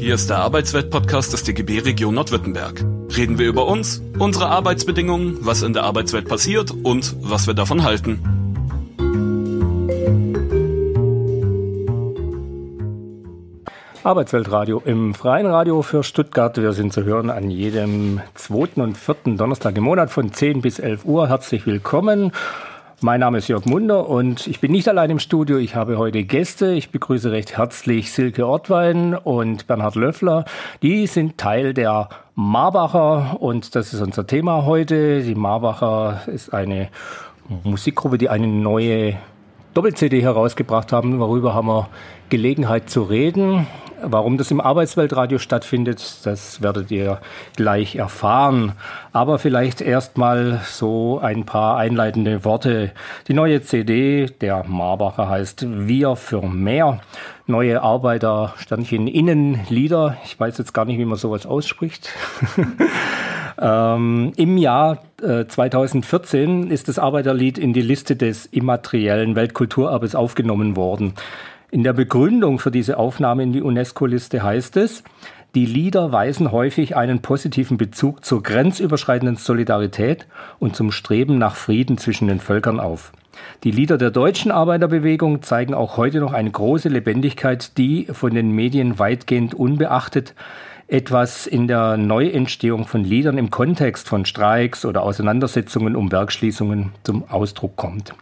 [0.00, 2.82] Hier ist der Arbeitswelt-Podcast des DGB Region Nordwürttemberg.
[3.14, 7.84] Reden wir über uns, unsere Arbeitsbedingungen, was in der Arbeitswelt passiert und was wir davon
[7.84, 8.18] halten.
[14.02, 16.56] Arbeitsweltradio im freien Radio für Stuttgart.
[16.56, 20.78] Wir sind zu hören an jedem zweiten und vierten Donnerstag im Monat von 10 bis
[20.78, 21.28] 11 Uhr.
[21.28, 22.32] Herzlich willkommen.
[23.02, 25.56] Mein Name ist Jörg Munder und ich bin nicht allein im Studio.
[25.56, 26.72] Ich habe heute Gäste.
[26.72, 30.44] Ich begrüße recht herzlich Silke Ortwein und Bernhard Löffler.
[30.82, 35.22] Die sind Teil der Marbacher und das ist unser Thema heute.
[35.22, 36.90] Die Marbacher ist eine
[37.64, 39.16] Musikgruppe, die eine neue
[39.72, 41.18] Doppel-CD herausgebracht haben.
[41.18, 41.88] Darüber haben wir
[42.28, 43.66] Gelegenheit zu reden.
[44.02, 47.20] Warum das im Arbeitsweltradio stattfindet, das werdet ihr
[47.56, 48.72] gleich erfahren.
[49.12, 52.92] Aber vielleicht erstmal so ein paar einleitende Worte.
[53.28, 57.00] Die neue CD der Marbacher heißt Wir für mehr.
[57.46, 60.16] Neue Arbeiter, Sternchen Innenlieder.
[60.24, 62.10] Ich weiß jetzt gar nicht, wie man sowas ausspricht.
[63.60, 70.76] ähm, Im Jahr äh, 2014 ist das Arbeiterlied in die Liste des immateriellen Weltkulturerbes aufgenommen
[70.76, 71.14] worden.
[71.72, 75.04] In der Begründung für diese Aufnahme in die UNESCO-Liste heißt es,
[75.54, 80.26] die Lieder weisen häufig einen positiven Bezug zur grenzüberschreitenden Solidarität
[80.58, 83.12] und zum Streben nach Frieden zwischen den Völkern auf.
[83.62, 88.50] Die Lieder der deutschen Arbeiterbewegung zeigen auch heute noch eine große Lebendigkeit, die von den
[88.50, 90.34] Medien weitgehend unbeachtet
[90.88, 97.30] etwas in der Neuentstehung von Liedern im Kontext von Streiks oder Auseinandersetzungen um Werkschließungen zum
[97.30, 98.12] Ausdruck kommt.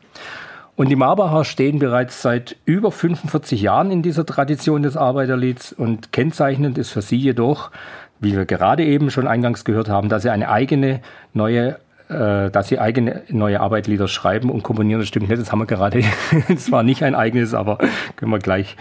[0.78, 6.12] Und die Marbacher stehen bereits seit über 45 Jahren in dieser Tradition des Arbeiterlieds und
[6.12, 7.72] kennzeichnend ist für sie jedoch,
[8.20, 11.00] wie wir gerade eben schon eingangs gehört haben, dass sie eine eigene
[11.34, 15.00] neue äh, dass sie eigene neue Arbeitlieder schreiben und komponieren.
[15.00, 16.04] Das stimmt nicht, das haben wir gerade.
[16.48, 17.78] Es war nicht ein eigenes, aber
[18.14, 18.76] können wir gleich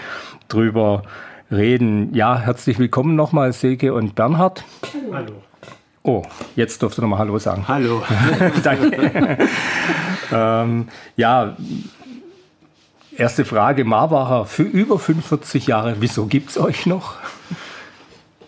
[0.49, 1.01] drüber
[1.49, 2.13] reden.
[2.13, 4.63] Ja, herzlich willkommen nochmal, Silke und Bernhard.
[5.11, 5.46] Hallo.
[6.07, 6.23] Oh,
[6.55, 7.67] jetzt durfte noch mal Hallo sagen.
[7.67, 8.01] Hallo.
[8.63, 9.37] Danke.
[10.31, 10.87] ähm,
[11.17, 11.57] ja,
[13.17, 13.83] erste Frage.
[13.83, 17.15] Marbacher, für über 45 Jahre, wieso gibt es euch noch?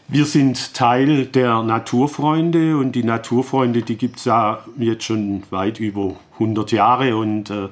[0.07, 5.81] Wir sind Teil der Naturfreunde und die Naturfreunde, die gibt es ja jetzt schon weit
[5.81, 7.67] über 100 Jahre und äh,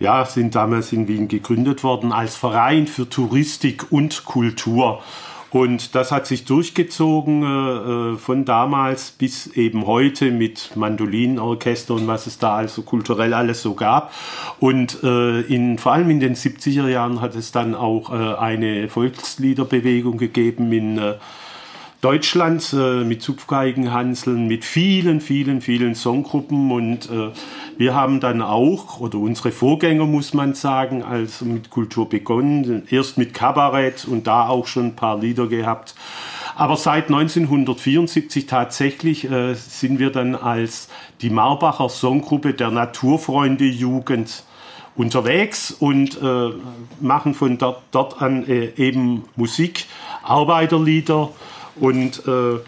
[0.00, 5.02] ja, sind damals in Wien gegründet worden als Verein für Touristik und Kultur.
[5.54, 12.08] Und das hat sich durchgezogen äh, äh, von damals bis eben heute mit Mandolinenorchester und
[12.08, 14.12] was es da also kulturell alles so gab.
[14.58, 18.88] Und äh, in, vor allem in den 70er Jahren hat es dann auch äh, eine
[18.88, 21.00] Volksliederbewegung gegeben in
[22.04, 27.30] äh, Deutschland äh, mit Zupfgeigenhanseln, mit vielen, vielen, vielen Songgruppen und äh,
[27.78, 33.16] wir haben dann auch, oder unsere Vorgänger muss man sagen, also mit Kultur begonnen, erst
[33.16, 35.94] mit Kabarett und da auch schon ein paar Lieder gehabt.
[36.56, 40.88] Aber seit 1974 tatsächlich äh, sind wir dann als
[41.22, 44.44] die Marbacher Songgruppe der Naturfreunde Jugend
[44.94, 46.50] unterwegs und äh,
[47.00, 49.86] machen von dort, dort an äh, eben Musik,
[50.22, 51.30] Arbeiterlieder
[51.76, 52.58] und äh,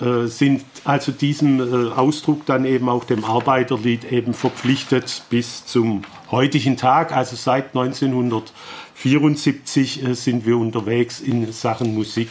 [0.00, 6.02] äh, sind also diesem äh, Ausdruck dann eben auch dem Arbeiterlied eben verpflichtet bis zum
[6.32, 7.12] heutigen Tag.
[7.12, 12.30] Also seit 1974 äh, sind wir unterwegs in Sachen Musik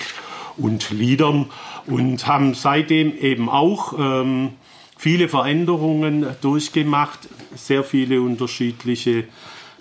[0.58, 1.52] und Liedern
[1.88, 4.50] und haben seitdem eben auch ähm,
[4.98, 9.24] viele Veränderungen durchgemacht, sehr viele unterschiedliche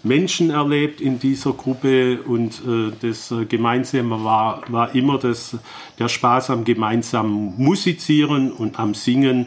[0.05, 5.57] Menschen erlebt in dieser Gruppe und äh, das äh, Gemeinsame war, war immer das,
[5.99, 9.47] der Spaß am gemeinsamen Musizieren und am Singen.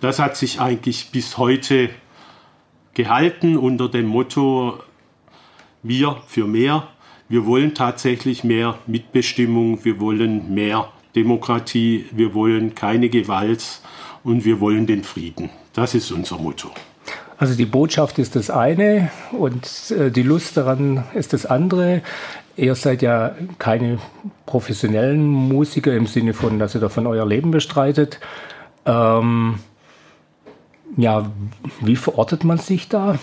[0.00, 1.88] Das hat sich eigentlich bis heute
[2.92, 4.78] gehalten unter dem Motto
[5.82, 6.88] Wir für mehr.
[7.28, 13.80] Wir wollen tatsächlich mehr Mitbestimmung, wir wollen mehr Demokratie, wir wollen keine Gewalt
[14.22, 15.48] und wir wollen den Frieden.
[15.72, 16.70] Das ist unser Motto.
[17.36, 22.02] Also die Botschaft ist das eine und äh, die Lust daran ist das andere.
[22.56, 23.98] Ihr seid ja keine
[24.46, 28.20] professionellen Musiker im Sinne von, dass ihr davon euer Leben bestreitet.
[28.86, 29.58] Ähm,
[30.96, 31.30] ja,
[31.80, 33.18] wie verortet man sich da?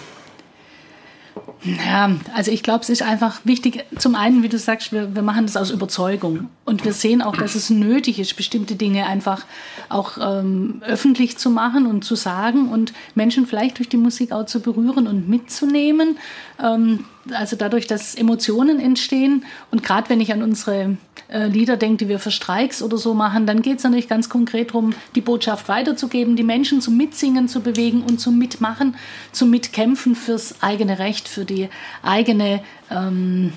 [1.63, 5.21] Ja, also ich glaube, es ist einfach wichtig, zum einen, wie du sagst, wir, wir
[5.21, 9.45] machen das aus Überzeugung und wir sehen auch, dass es nötig ist, bestimmte Dinge einfach
[9.87, 14.47] auch ähm, öffentlich zu machen und zu sagen und Menschen vielleicht durch die Musik auch
[14.47, 16.17] zu berühren und mitzunehmen.
[16.59, 20.97] Ähm, also dadurch, dass Emotionen entstehen und gerade wenn ich an unsere
[21.31, 24.27] äh, Lieder denke, die wir für Streiks oder so machen, dann geht es natürlich ganz
[24.27, 28.95] konkret darum, die Botschaft weiterzugeben, die Menschen zum Mitsingen zu bewegen und zum Mitmachen,
[29.31, 31.69] zum Mitkämpfen fürs eigene Recht, für die
[32.01, 33.53] eigene, ähm,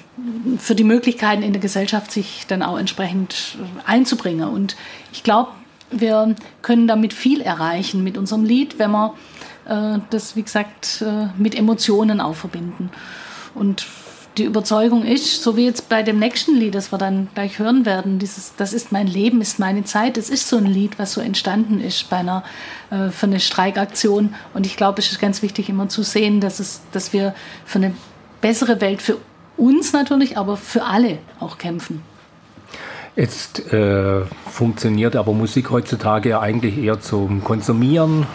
[0.59, 4.49] für die Möglichkeiten in der Gesellschaft, sich dann auch entsprechend äh, einzubringen.
[4.49, 4.77] Und
[5.13, 5.51] ich glaube,
[5.91, 9.15] wir können damit viel erreichen mit unserem Lied, wenn wir
[9.67, 12.91] äh, das, wie gesagt, äh, mit Emotionen auch verbinden.
[13.55, 13.87] Und
[14.37, 17.87] die Überzeugung ist, so wie jetzt bei dem nächsten Lied, das wir dann gleich hören
[17.87, 21.13] werden, dieses Das ist mein Leben, ist meine Zeit, das ist so ein Lied, was
[21.13, 22.43] so entstanden ist bei einer,
[22.91, 24.35] äh, für eine Streikaktion.
[24.53, 27.35] Und ich glaube, es ist ganz wichtig, immer zu sehen, dass, es, dass wir
[27.65, 27.95] für eine
[28.41, 29.19] bessere Welt für
[29.57, 32.03] uns natürlich, aber für alle auch kämpfen.
[33.17, 38.27] Jetzt äh, funktioniert aber Musik heutzutage ja eigentlich eher zum Konsumieren,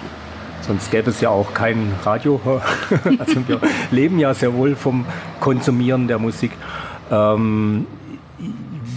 [0.62, 2.40] Sonst gäbe es ja auch kein Radio.
[3.20, 3.60] also wir
[3.92, 5.06] leben ja sehr wohl vom
[5.40, 6.52] Konsumieren der Musik.
[7.12, 7.88] Ähm,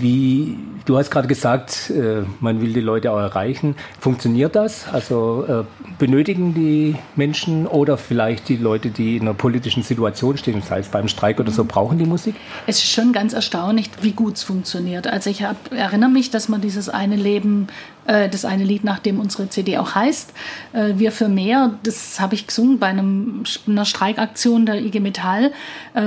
[0.01, 3.77] wie, du hast gerade gesagt, äh, man will die Leute auch erreichen.
[4.01, 4.89] Funktioniert das?
[4.89, 5.65] Also äh,
[5.99, 10.89] benötigen die Menschen oder vielleicht die Leute, die in einer politischen Situation stehen, sei es
[10.89, 12.35] beim Streik oder so, brauchen die Musik?
[12.67, 15.07] Es ist schon ganz erstaunlich, wie gut es funktioniert.
[15.07, 17.69] Also ich hab, erinnere mich, dass man dieses eine Leben,
[18.07, 20.33] äh, das eine Lied, nach dem unsere CD auch heißt,
[20.73, 25.53] Wir für mehr, das habe ich gesungen bei einem, einer Streikaktion der IG Metall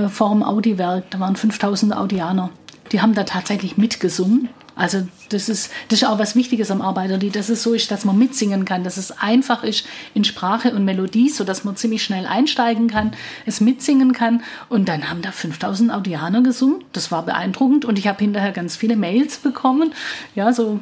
[0.09, 1.09] vor dem Audi-Werk.
[1.11, 2.49] Da waren 5000 Audianer.
[2.91, 7.35] Die haben da tatsächlich mitgesungen also das ist, das ist auch was Wichtiges am Arbeiterlied,
[7.35, 10.83] dass es so ist, dass man mitsingen kann, dass es einfach ist in Sprache und
[10.83, 13.11] Melodie, so dass man ziemlich schnell einsteigen kann,
[13.45, 14.43] es mitsingen kann.
[14.69, 16.83] Und dann haben da 5000 Audianer gesungen.
[16.91, 19.93] Das war beeindruckend und ich habe hinterher ganz viele Mails bekommen,
[20.35, 20.79] ja, so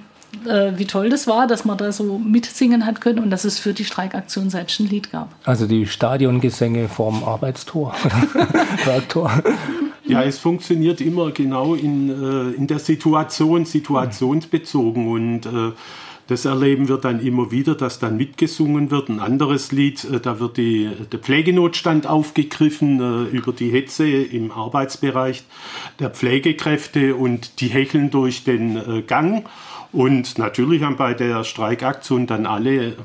[0.48, 3.60] äh, wie toll das war, dass man da so mitsingen hat können und dass es
[3.60, 5.30] für die Streikaktion selbst ein Lied gab.
[5.46, 7.96] Also die Stadiongesänge vorm Arbeitstor,
[8.86, 9.32] Werktor.
[10.06, 15.72] Ja, es funktioniert immer genau in, äh, in der Situation, situationsbezogen und äh,
[16.28, 19.10] das erleben wir dann immer wieder, dass dann mitgesungen wird.
[19.10, 24.52] Ein anderes Lied, äh, da wird die, der Pflegenotstand aufgegriffen äh, über die Hetze im
[24.52, 25.44] Arbeitsbereich
[26.00, 29.46] der Pflegekräfte und die hecheln durch den äh, Gang.
[29.92, 32.96] Und natürlich haben bei der Streikaktion dann alle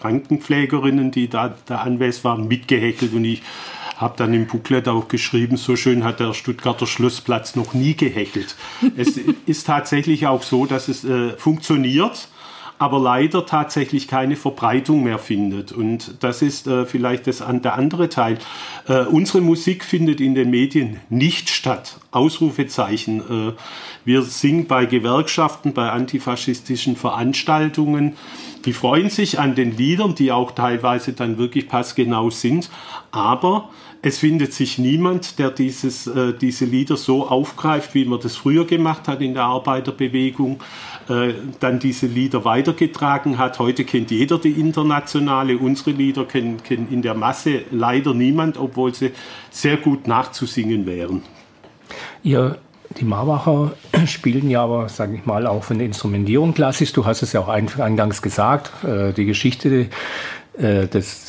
[0.00, 3.12] Krankenpflegerinnen, die da, da anwesend waren, mitgehechelt.
[3.14, 3.42] Und ich
[4.02, 8.56] habe dann im Booklet auch geschrieben, so schön hat der Stuttgarter Schlossplatz noch nie gehechelt.
[8.96, 9.16] es
[9.46, 12.28] ist tatsächlich auch so, dass es äh, funktioniert
[12.82, 15.70] aber leider tatsächlich keine Verbreitung mehr findet.
[15.70, 18.38] Und das ist äh, vielleicht das, der andere Teil.
[18.88, 22.00] Äh, unsere Musik findet in den Medien nicht statt.
[22.10, 23.20] Ausrufezeichen.
[23.20, 23.52] Äh,
[24.04, 28.16] wir singen bei Gewerkschaften, bei antifaschistischen Veranstaltungen.
[28.64, 32.68] Die freuen sich an den Liedern, die auch teilweise dann wirklich passgenau sind.
[33.12, 33.70] Aber
[34.04, 38.66] es findet sich niemand, der dieses, äh, diese Lieder so aufgreift, wie man das früher
[38.66, 40.60] gemacht hat in der Arbeiterbewegung,
[41.08, 43.60] äh, dann diese Lieder weitergetragen hat.
[43.60, 49.12] Heute kennt jeder die internationale, unsere Lieder kennt, in der Masse leider niemand, obwohl sie
[49.50, 51.22] sehr gut nachzusingen wären.
[52.24, 52.58] Ihr
[52.98, 53.72] die Marbacher
[54.06, 56.92] spielen ja aber, sage ich mal, auch von der Instrumentierung klassisch.
[56.92, 59.86] Du hast es ja auch eingangs gesagt, äh, die Geschichte
[60.58, 61.26] äh, des,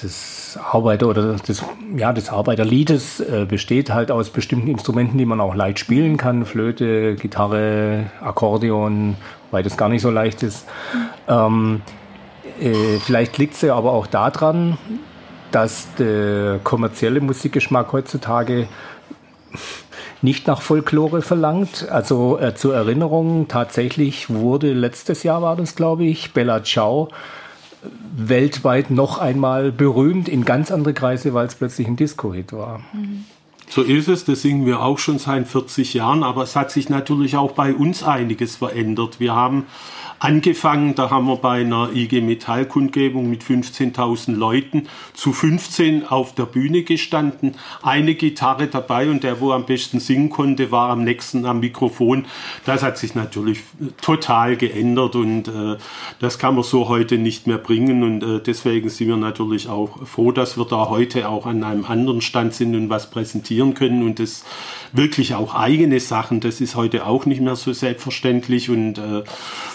[0.57, 1.63] Arbeiter oder des,
[1.95, 6.45] ja, des Arbeiterliedes äh, besteht halt aus bestimmten Instrumenten, die man auch leicht spielen kann.
[6.45, 9.15] Flöte, Gitarre, Akkordeon,
[9.51, 10.65] weil das gar nicht so leicht ist.
[11.27, 11.81] Ähm,
[12.59, 14.77] äh, vielleicht liegt es ja aber auch daran,
[15.51, 18.67] dass der kommerzielle Musikgeschmack heutzutage
[20.21, 21.87] nicht nach Folklore verlangt.
[21.89, 27.09] Also äh, zur Erinnerung, tatsächlich wurde letztes Jahr war das, glaube ich, Bella Ciao
[28.15, 32.81] weltweit noch einmal berühmt in ganz andere Kreise, weil es plötzlich ein Disco-Hit war.
[33.69, 36.89] So ist es, das singen wir auch schon seit 40 Jahren, aber es hat sich
[36.89, 39.19] natürlich auch bei uns einiges verändert.
[39.19, 39.65] Wir haben
[40.23, 46.33] angefangen, da haben wir bei einer IG Metall Kundgebung mit 15.000 Leuten zu 15 auf
[46.33, 51.03] der Bühne gestanden, eine Gitarre dabei und der, wo am besten singen konnte, war am
[51.03, 52.25] nächsten am Mikrofon.
[52.63, 53.59] Das hat sich natürlich
[54.01, 55.75] total geändert und äh,
[56.19, 60.07] das kann man so heute nicht mehr bringen und äh, deswegen sind wir natürlich auch
[60.07, 64.03] froh, dass wir da heute auch an einem anderen Stand sind und was präsentieren können
[64.03, 64.45] und das
[64.93, 69.23] wirklich auch eigene Sachen, das ist heute auch nicht mehr so selbstverständlich und äh,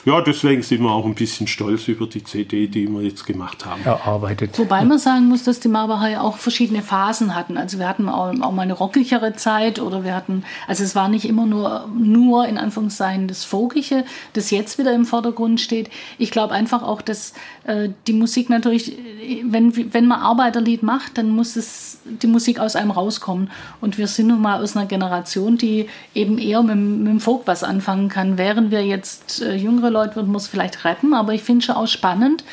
[0.06, 3.26] ja, das deswegen sind wir auch ein bisschen stolz über die CD, die wir jetzt
[3.26, 3.82] gemacht haben.
[3.84, 4.56] Erarbeitet.
[4.58, 7.58] Wobei man sagen muss, dass die Marbacher ja auch verschiedene Phasen hatten.
[7.58, 11.08] Also wir hatten auch, auch mal eine rockigere Zeit oder wir hatten, also es war
[11.08, 14.04] nicht immer nur, nur in Anführungszeichen das Vogige,
[14.34, 15.90] das jetzt wieder im Vordergrund steht.
[16.18, 17.32] Ich glaube einfach auch, dass
[17.64, 18.96] äh, die Musik natürlich,
[19.44, 23.50] wenn, wenn man Arbeiterlied macht, dann muss es die Musik aus einem rauskommen.
[23.80, 27.42] Und wir sind nun mal aus einer Generation, die eben eher mit, mit dem Folk
[27.46, 28.38] was anfangen kann.
[28.38, 32.44] Während wir jetzt äh, jüngere Leute es vielleicht retten, aber ich finde schon auch spannend,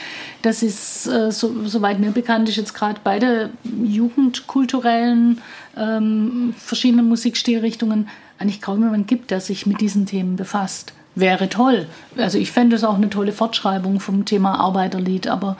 [0.41, 3.49] dass es, äh, so, soweit mir bekannt ist, jetzt gerade beide
[3.83, 5.41] jugendkulturellen
[5.77, 8.07] ähm, verschiedenen Musikstilrichtungen
[8.37, 10.93] eigentlich kaum jemand gibt, der sich mit diesen Themen befasst.
[11.15, 11.87] Wäre toll.
[12.17, 15.55] Also ich fände es auch eine tolle Fortschreibung vom Thema Arbeiterlied, aber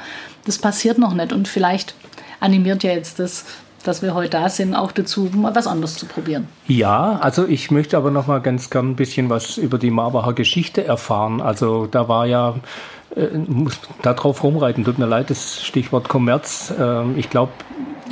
[0.45, 1.31] das passiert noch nicht.
[1.31, 1.95] Und vielleicht
[2.41, 3.45] animiert ja jetzt das
[3.87, 6.47] dass wir heute da sind, auch dazu, mal was anderes zu probieren.
[6.67, 10.33] Ja, also ich möchte aber noch mal ganz gern ein bisschen was über die Marbacher
[10.33, 11.41] Geschichte erfahren.
[11.41, 12.55] Also da war ja,
[13.15, 16.73] äh, muss darauf rumreiten, tut mir leid, das Stichwort Kommerz.
[16.77, 17.51] Äh, ich glaube,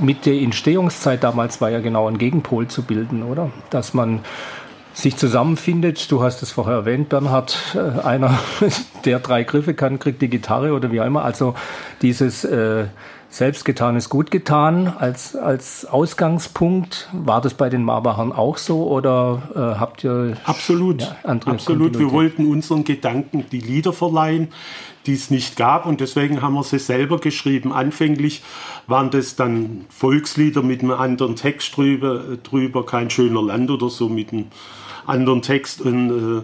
[0.02, 3.50] mit der Entstehungszeit damals war ja genau ein Gegenpol zu bilden, oder?
[3.70, 4.22] Dass man
[4.94, 6.12] sich zusammenfindet.
[6.12, 8.38] Du hast es vorher erwähnt, Bernhard, äh, einer,
[9.06, 11.26] der drei Griffe kann, kriegt die Gitarre oder wie auch immer.
[11.26, 11.56] Also
[12.02, 12.86] dieses äh,
[13.34, 17.10] Selbstgetan ist gut getan als, als Ausgangspunkt.
[17.14, 21.98] War das bei den Marbachern auch so oder äh, habt ihr absolut ja, absolut?
[21.98, 24.50] Wir wollten unseren Gedanken die Lieder verleihen,
[25.08, 27.74] die es nicht gab und deswegen haben wir sie selber geschrieben.
[27.74, 28.44] Anfänglich
[28.86, 34.10] waren das dann Volkslieder mit einem anderen Text drüber, drüber kein schöner Land oder so
[34.10, 34.46] mit einem
[35.08, 36.44] anderen Text und äh,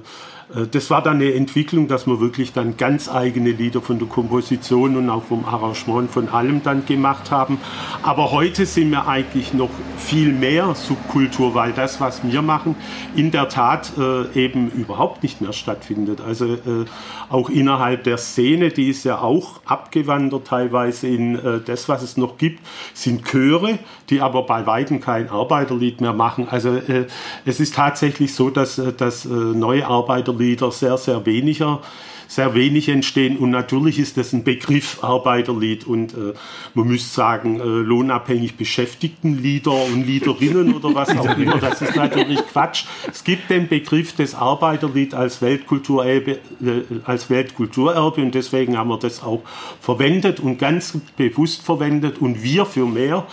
[0.71, 4.97] das war dann eine Entwicklung, dass wir wirklich dann ganz eigene Lieder von der Komposition
[4.97, 7.59] und auch vom Arrangement von allem dann gemacht haben.
[8.01, 12.75] Aber heute sind wir eigentlich noch viel mehr Subkultur, weil das, was wir machen,
[13.15, 16.19] in der Tat äh, eben überhaupt nicht mehr stattfindet.
[16.19, 16.85] Also äh,
[17.29, 22.17] auch innerhalb der Szene, die ist ja auch abgewandert teilweise in äh, das, was es
[22.17, 22.65] noch gibt,
[22.95, 23.77] sind Chöre,
[24.09, 26.47] die aber bei weitem kein Arbeiterlied mehr machen.
[26.49, 27.05] Also äh,
[27.45, 31.81] es ist tatsächlich so, dass, äh, dass neue Arbeiterlieder Arbeiterlieder sehr, sehr weniger
[32.31, 33.37] sehr wenig entstehen.
[33.37, 36.35] Und natürlich ist das ein Begriff Arbeiterlied und äh,
[36.75, 41.57] man müsste sagen, äh, lohnabhängig Beschäftigtenlieder und Liederinnen oder was auch immer.
[41.57, 42.85] Das ist natürlich Quatsch.
[43.11, 46.37] Es gibt den Begriff des Arbeiterlied als Weltkulturerbe, äh,
[47.03, 49.41] als Weltkulturerbe und deswegen haben wir das auch
[49.81, 53.25] verwendet und ganz bewusst verwendet und wir für mehr.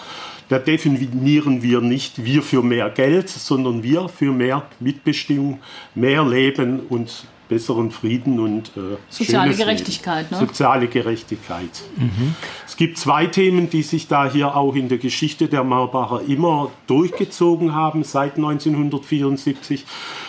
[0.48, 5.60] Da definieren wir nicht wir für mehr Geld, sondern wir für mehr Mitbestimmung,
[5.94, 10.30] mehr Leben und besseren Frieden und äh, soziale Gerechtigkeit.
[10.30, 10.38] Ne?
[10.38, 11.70] Soziale Gerechtigkeit.
[11.96, 12.34] Mhm.
[12.66, 16.70] Es gibt zwei Themen, die sich da hier auch in der Geschichte der Marbacher immer
[16.86, 19.84] durchgezogen haben seit 1974.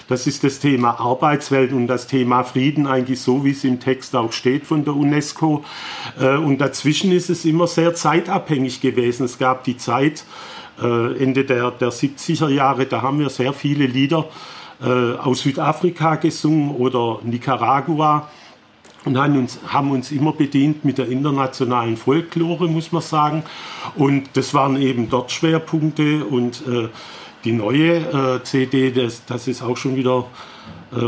[0.07, 4.15] Das ist das Thema Arbeitswelt und das Thema Frieden, eigentlich so, wie es im Text
[4.15, 5.63] auch steht von der UNESCO.
[6.19, 9.25] Äh, und dazwischen ist es immer sehr zeitabhängig gewesen.
[9.25, 10.23] Es gab die Zeit
[10.81, 14.25] äh, Ende der, der 70er Jahre, da haben wir sehr viele Lieder
[14.81, 18.29] äh, aus Südafrika gesungen oder Nicaragua
[19.05, 23.43] und haben uns, haben uns immer bedient mit der internationalen Folklore, muss man sagen.
[23.95, 26.89] Und das waren eben dort Schwerpunkte und äh,
[27.43, 30.25] die neue äh, CD, das, das ist auch schon wieder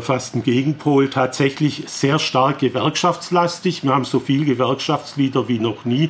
[0.01, 3.83] fast ein Gegenpol, tatsächlich sehr stark gewerkschaftslastig.
[3.83, 6.09] Wir haben so viel Gewerkschaftslieder wie noch nie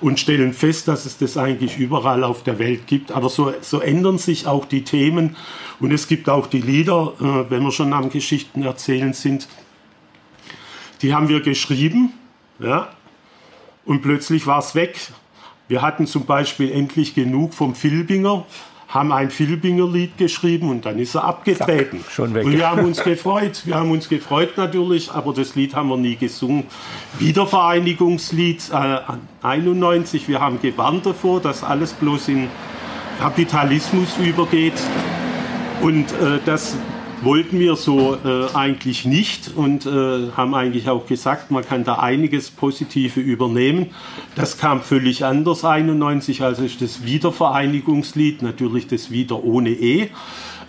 [0.00, 3.12] und stellen fest, dass es das eigentlich überall auf der Welt gibt.
[3.12, 5.36] Aber so, so ändern sich auch die Themen
[5.80, 9.48] und es gibt auch die Lieder, äh, wenn wir schon am Geschichten erzählen sind,
[11.02, 12.12] die haben wir geschrieben,
[12.58, 12.90] ja,
[13.84, 14.98] und plötzlich war es weg.
[15.68, 18.44] Wir hatten zum Beispiel endlich genug vom Filbinger
[18.90, 22.00] haben ein Filbinger-Lied geschrieben und dann ist er abgetreten.
[22.00, 22.44] Zack, schon weg.
[22.44, 23.62] Und wir haben uns gefreut.
[23.64, 26.64] Wir haben uns gefreut natürlich, aber das Lied haben wir nie gesungen.
[27.18, 28.98] Wiedervereinigungslied äh,
[29.42, 30.28] 91.
[30.28, 32.48] Wir haben gewarnt davor, dass alles bloß in
[33.20, 34.80] Kapitalismus übergeht.
[35.82, 36.76] Und äh, das
[37.22, 41.96] wollten wir so äh, eigentlich nicht und äh, haben eigentlich auch gesagt, man kann da
[41.96, 43.90] einiges Positive übernehmen.
[44.34, 50.10] Das kam völlig anders 91, also ist das Wiedervereinigungslied, natürlich das Wieder ohne E,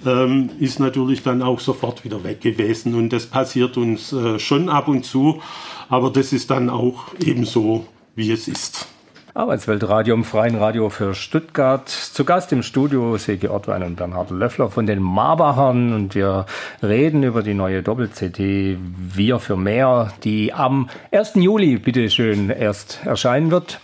[0.05, 4.69] ähm, ist natürlich dann auch sofort wieder weg gewesen und das passiert uns äh, schon
[4.69, 5.41] ab und zu,
[5.89, 8.87] aber das ist dann auch ebenso, wie es ist.
[9.33, 11.87] Arbeitsweltradio im Freien Radio für Stuttgart.
[11.87, 16.45] Zu Gast im Studio Silke Ortwein und Bernhard Löffler von den Marbachern und wir
[16.83, 21.35] reden über die neue Doppel-CD Wir für mehr, die am 1.
[21.35, 23.79] Juli, bitteschön, erst erscheinen wird.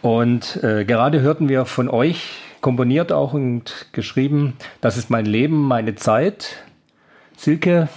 [0.00, 5.60] Und äh, gerade hörten wir von euch, komponiert auch und geschrieben, das ist mein Leben,
[5.66, 6.62] meine Zeit.
[7.36, 7.88] Silke,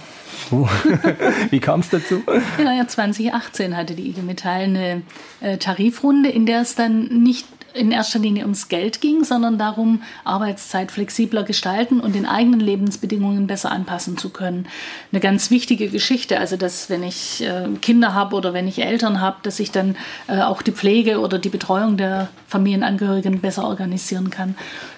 [1.50, 2.22] Wie kam es dazu?
[2.58, 5.02] Ja, 2018 hatte die IG Metall eine
[5.40, 10.02] äh, Tarifrunde, in der es dann nicht in erster Linie ums Geld ging, sondern darum,
[10.24, 14.66] Arbeitszeit flexibler gestalten und den eigenen Lebensbedingungen besser anpassen zu können.
[15.10, 19.20] Eine ganz wichtige Geschichte, also dass wenn ich äh, Kinder habe oder wenn ich Eltern
[19.20, 19.96] habe, dass ich dann
[20.28, 24.54] äh, auch die Pflege oder die Betreuung der Familienangehörigen besser organisieren kann.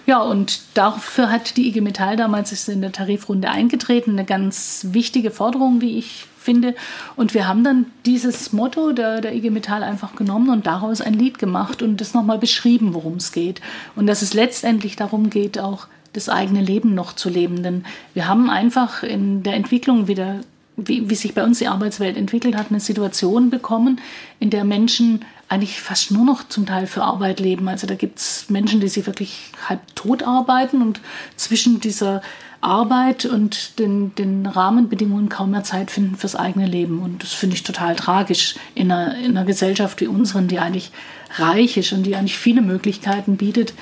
[0.07, 4.87] Ja, und dafür hat die IG Metall damals ist in der Tarifrunde eingetreten, eine ganz
[4.91, 6.75] wichtige Forderung, wie ich finde.
[7.17, 11.15] Und wir haben dann dieses Motto der, der IG Metall einfach genommen und daraus ein
[11.15, 13.61] Lied gemacht und das nochmal beschrieben, worum es geht.
[13.97, 17.63] Und dass es letztendlich darum geht, auch das eigene Leben noch zu leben.
[17.63, 20.41] Denn wir haben einfach in der Entwicklung wieder
[20.77, 24.01] wie, wie, sich bei uns die Arbeitswelt entwickelt hat, eine Situation bekommen,
[24.41, 27.69] in der Menschen eigentlich fast nur noch zum Teil für Arbeit leben.
[27.69, 31.01] Also da gibt es Menschen, die sich wirklich halb tot arbeiten und
[31.37, 32.23] zwischen dieser
[32.65, 37.01] Arbeit und den, den Rahmenbedingungen kaum mehr Zeit finden fürs eigene Leben.
[37.01, 40.91] Und das finde ich total tragisch in einer, in einer Gesellschaft wie unseren, die eigentlich
[41.37, 43.75] reich ist und die eigentlich viele Möglichkeiten bietet,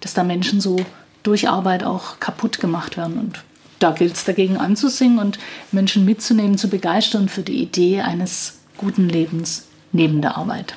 [0.00, 0.76] dass da Menschen so
[1.22, 3.18] durch Arbeit auch kaputt gemacht werden.
[3.18, 3.44] Und
[3.78, 5.38] da gilt es dagegen anzusingen und
[5.72, 10.74] Menschen mitzunehmen, zu begeistern für die Idee eines guten Lebens neben der Arbeit.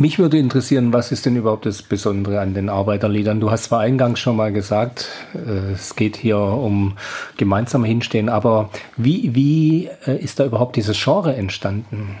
[0.00, 3.40] Mich würde interessieren, was ist denn überhaupt das Besondere an den Arbeiterliedern?
[3.40, 6.96] Du hast zwar eingangs schon mal gesagt, äh, es geht hier um
[7.36, 12.16] gemeinsam hinstehen, aber wie, wie äh, ist da überhaupt dieses Genre entstanden?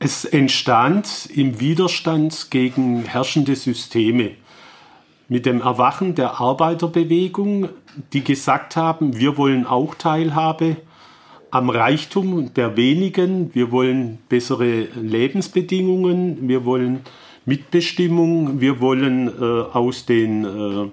[0.00, 4.32] Es entstand im Widerstand gegen herrschende Systeme.
[5.28, 7.68] Mit dem Erwachen der Arbeiterbewegung,
[8.12, 10.78] die gesagt haben, wir wollen auch Teilhabe
[11.52, 13.54] am Reichtum der wenigen.
[13.54, 16.48] Wir wollen bessere Lebensbedingungen.
[16.48, 17.00] Wir wollen
[17.44, 18.60] Mitbestimmung.
[18.60, 20.88] Wir wollen äh, aus den äh,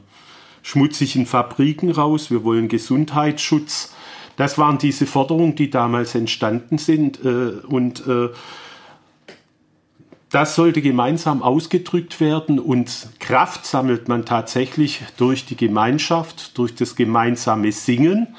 [0.62, 2.30] schmutzigen Fabriken raus.
[2.30, 3.96] Wir wollen Gesundheitsschutz.
[4.36, 7.24] Das waren diese Forderungen, die damals entstanden sind.
[7.24, 8.28] Äh, und äh,
[10.30, 16.96] das sollte gemeinsam ausgedrückt werden und Kraft sammelt man tatsächlich durch die Gemeinschaft, durch das
[16.96, 18.36] gemeinsame Singen.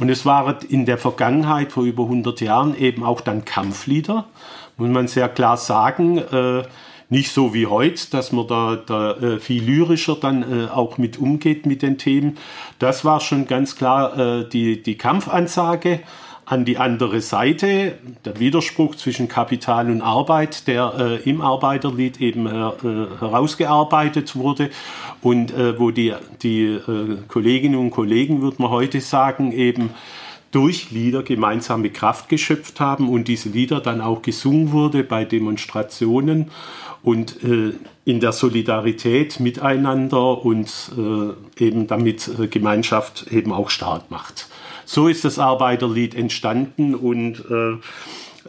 [0.00, 4.24] Und es waren in der Vergangenheit, vor über 100 Jahren, eben auch dann Kampflieder,
[4.76, 6.18] muss man sehr klar sagen.
[6.18, 6.62] Äh,
[7.10, 11.18] nicht so wie heute, dass man da, da äh, viel lyrischer dann äh, auch mit
[11.18, 12.38] umgeht mit den Themen.
[12.78, 16.00] Das war schon ganz klar äh, die, die Kampfansage
[16.50, 22.46] an die andere Seite, der Widerspruch zwischen Kapital und Arbeit, der äh, im Arbeiterlied eben
[22.46, 24.70] äh, äh, herausgearbeitet wurde
[25.22, 29.90] und äh, wo die, die äh, Kolleginnen und Kollegen, würde man heute sagen, eben
[30.50, 36.50] durch Lieder gemeinsame Kraft geschöpft haben und diese Lieder dann auch gesungen wurde bei Demonstrationen
[37.04, 40.90] und äh, in der Solidarität miteinander und
[41.56, 44.48] eben damit Gemeinschaft eben auch stark macht.
[44.92, 47.76] So ist das Arbeiterlied entstanden und äh,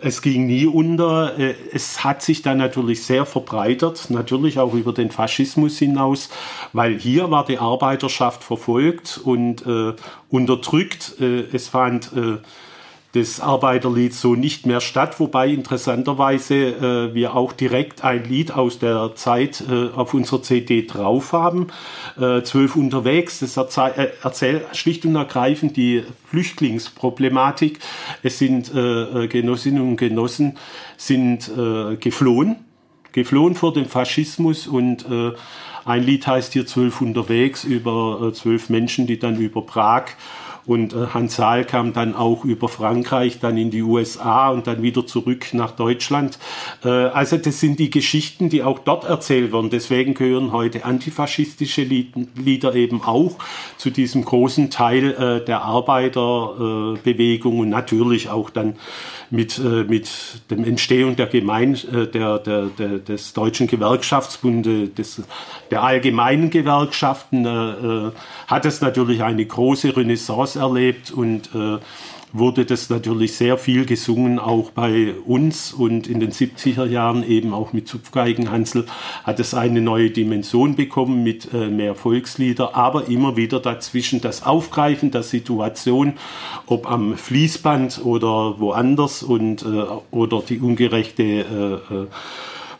[0.01, 1.37] es ging nie unter.
[1.37, 6.31] Äh, es hat sich dann natürlich sehr verbreitert, natürlich auch über den Faschismus hinaus,
[6.73, 9.93] weil hier war die Arbeiterschaft verfolgt und äh,
[10.31, 11.13] unterdrückt.
[11.21, 12.37] Äh, es fand äh,
[13.13, 18.79] das Arbeiterlied so nicht mehr statt, wobei interessanterweise äh, wir auch direkt ein Lied aus
[18.79, 21.67] der Zeit äh, auf unserer CD drauf haben,
[22.19, 27.79] äh, Zwölf unterwegs, das äh, erzählt schlicht und ergreifend die Flüchtlingsproblematik.
[28.23, 30.57] Es sind äh, äh, Genossinnen und Genossen
[30.95, 32.57] sind äh, geflohen,
[33.11, 35.33] geflohen vor dem Faschismus und äh,
[35.83, 40.05] ein Lied heißt hier Zwölf unterwegs über äh, zwölf Menschen, die dann über Prag
[40.65, 44.81] und äh, Hans Saal kam dann auch über Frankreich, dann in die USA und dann
[44.81, 46.37] wieder zurück nach Deutschland.
[46.83, 49.69] Äh, also das sind die Geschichten, die auch dort erzählt werden.
[49.69, 53.37] Deswegen gehören heute antifaschistische Lieder eben auch
[53.77, 58.75] zu diesem großen Teil äh, der Arbeiterbewegung und natürlich auch dann
[59.31, 60.09] mit, äh, mit
[60.51, 65.23] dem Entstehung der Gemein äh, der, der, der, des Deutschen Gewerkschaftsbundes, des,
[65.71, 68.11] der allgemeinen Gewerkschaften, äh, äh,
[68.47, 71.79] hat es natürlich eine große Renaissance erlebt und äh,
[72.33, 77.53] wurde das natürlich sehr viel gesungen, auch bei uns und in den 70er Jahren eben
[77.53, 78.85] auch mit Zupfgeigenhansel
[79.23, 84.43] hat es eine neue Dimension bekommen mit äh, mehr Volkslieder, aber immer wieder dazwischen das
[84.43, 86.13] Aufgreifen der Situation,
[86.65, 92.07] ob am Fließband oder woanders und äh, oder die ungerechte äh, äh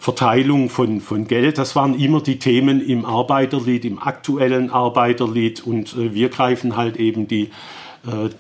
[0.02, 1.60] Verteilung von, von Geld.
[1.60, 6.98] Das waren immer die Themen im Arbeiterlied, im aktuellen Arbeiterlied und äh, wir greifen halt
[6.98, 7.52] eben die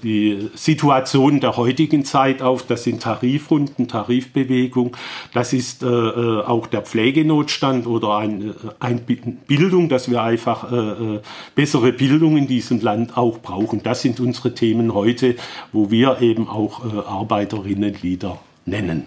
[0.03, 2.63] die Situation der heutigen Zeit auf.
[2.63, 4.95] Das sind Tarifrunden, Tarifbewegung.
[5.33, 9.01] Das ist äh, äh auch der Pflegenotstand oder ein, ein
[9.47, 11.19] Bildung, dass wir einfach äh,
[11.55, 13.83] bessere Bildung in diesem Land auch brauchen.
[13.83, 15.35] Das sind unsere Themen heute,
[15.71, 19.05] wo wir eben auch äh, Arbeiterinnenlieder nennen.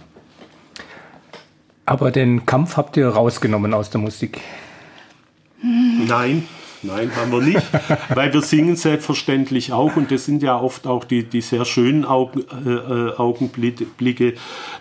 [1.86, 4.40] Aber den Kampf habt ihr rausgenommen aus der Musik?
[5.62, 6.46] Nein,
[6.84, 7.62] Nein, haben wir nicht,
[8.14, 12.04] weil wir singen selbstverständlich auch und das sind ja oft auch die, die sehr schönen
[12.04, 14.34] Augen, äh, äh Augenblicke.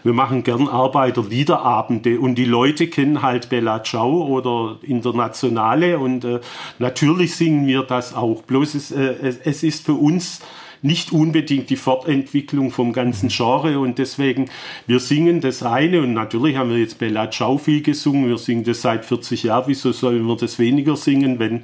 [0.03, 6.41] Wir machen gern Arbeiterliederabende und die Leute kennen halt Bella Ciao oder Internationale und äh,
[6.79, 8.43] natürlich singen wir das auch.
[8.43, 10.41] Bloß es, äh, es ist für uns
[10.83, 14.49] nicht unbedingt die Fortentwicklung vom ganzen Genre und deswegen,
[14.85, 18.63] wir singen das eine und natürlich haben wir jetzt Bella Ciao viel gesungen, wir singen
[18.63, 21.63] das seit 40 Jahren, wieso sollen wir das weniger singen, wenn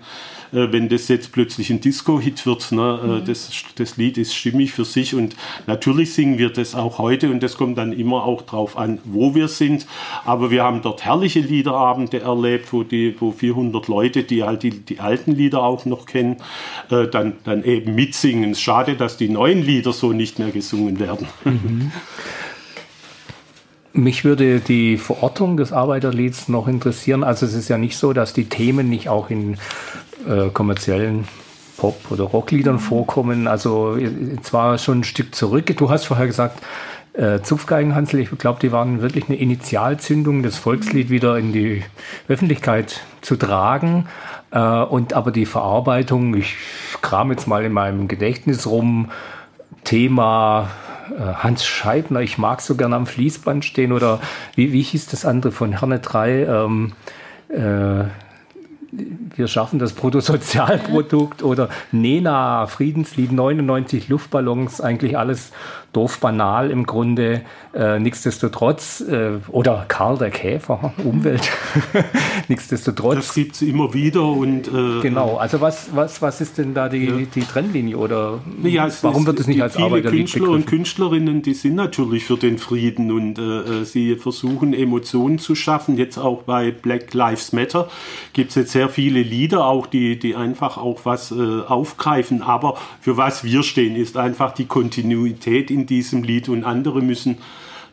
[0.51, 2.71] äh, wenn das jetzt plötzlich ein Disco-Hit wird.
[2.71, 2.99] Ne?
[3.01, 3.25] Äh, mhm.
[3.25, 5.35] das, das Lied ist stimmig für sich und
[5.67, 9.35] natürlich singen wir das auch heute und das kommt dann immer auch drauf an, wo
[9.35, 9.85] wir sind.
[10.25, 14.71] Aber wir haben dort herrliche Liederabende erlebt, wo, die, wo 400 Leute, die halt die,
[14.71, 16.37] die alten Lieder auch noch kennen,
[16.89, 18.55] äh, dann, dann eben mitsingen.
[18.55, 21.27] Schade, dass die neuen Lieder so nicht mehr gesungen werden.
[21.43, 21.91] Mhm.
[23.93, 27.23] Mich würde die Verortung des Arbeiterlieds noch interessieren.
[27.23, 29.57] Also es ist ja nicht so, dass die Themen nicht auch in
[30.27, 31.27] äh, kommerziellen
[31.77, 32.79] Pop- oder Rockliedern mhm.
[32.79, 33.47] vorkommen.
[33.47, 33.97] Also
[34.43, 35.75] zwar schon ein Stück zurück.
[35.77, 36.61] Du hast vorher gesagt,
[37.13, 41.83] äh, Zupfgeigenhansel, ich glaube, die waren wirklich eine Initialzündung, das Volkslied wieder in die
[42.27, 44.07] Öffentlichkeit zu tragen.
[44.49, 46.55] Äh, und aber die Verarbeitung, ich
[47.01, 49.11] kram jetzt mal in meinem Gedächtnis rum,
[49.83, 50.69] Thema
[51.11, 54.19] äh, Hans Scheibner, ich mag so gerne am Fließband stehen oder
[54.55, 56.45] wie, wie hieß das andere von Herne 3?
[56.45, 56.93] Ähm,
[57.49, 58.05] äh,
[59.35, 65.51] wir schaffen das Bruttosozialprodukt oder Nena, Friedenslied, 99 Luftballons, eigentlich alles
[65.93, 67.41] dorfbanal im Grunde.
[67.73, 71.49] Äh, nichtsdestotrotz, äh, oder Karl der Käfer, Umwelt,
[72.47, 73.15] nichtsdestotrotz.
[73.15, 74.67] Das gibt es immer wieder und.
[74.67, 77.13] Äh, genau, also was, was, was ist denn da die, ja.
[77.33, 80.55] die Trennlinie oder ja, warum wird es nicht als Arbeiterlied Künstler begriffen?
[80.55, 85.55] und Künstlerinnen, die sind natürlich für den Frieden und äh, äh, sie versuchen Emotionen zu
[85.55, 85.97] schaffen.
[85.97, 87.89] Jetzt auch bei Black Lives Matter
[88.33, 92.41] gibt es jetzt sehr viele Lieder, auch die, die einfach auch was äh, aufgreifen.
[92.41, 97.37] Aber für was wir stehen, ist einfach die Kontinuität in diesem Lied und andere müssen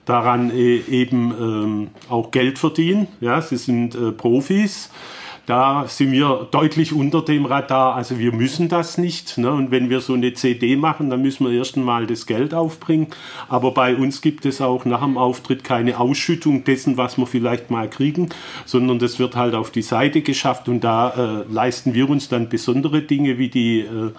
[0.05, 3.09] daran äh, eben ähm, auch Geld verdienen.
[3.21, 4.91] Ja, sie sind äh, Profis.
[5.47, 7.95] Da sind wir deutlich unter dem Radar.
[7.95, 9.39] Also wir müssen das nicht.
[9.39, 9.53] Ne?
[9.53, 13.07] Und wenn wir so eine CD machen, dann müssen wir erst einmal das Geld aufbringen.
[13.49, 17.71] Aber bei uns gibt es auch nach dem Auftritt keine Ausschüttung dessen, was wir vielleicht
[17.71, 18.31] mal kriegen,
[18.65, 22.49] sondern das wird halt auf die Seite geschafft und da äh, leisten wir uns dann
[22.49, 24.11] besondere Dinge wie die äh,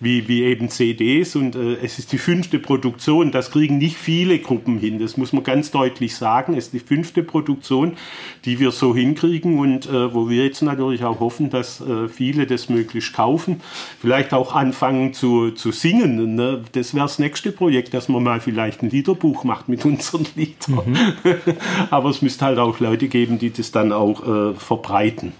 [0.00, 3.32] wie, wie eben CDs und äh, es ist die fünfte Produktion.
[3.32, 6.54] Das kriegen nicht viele Gruppen hin, das muss man ganz deutlich sagen.
[6.54, 7.96] Es ist die fünfte Produktion,
[8.44, 12.46] die wir so hinkriegen und äh, wo wir jetzt natürlich auch hoffen, dass äh, viele
[12.46, 13.60] das möglichst kaufen.
[14.00, 16.34] Vielleicht auch anfangen zu, zu singen.
[16.34, 16.62] Ne?
[16.72, 20.82] Das wäre das nächste Projekt, dass man mal vielleicht ein Liederbuch macht mit unseren Liedern.
[20.86, 20.96] Mhm.
[21.90, 25.32] Aber es müsste halt auch Leute geben, die das dann auch äh, verbreiten.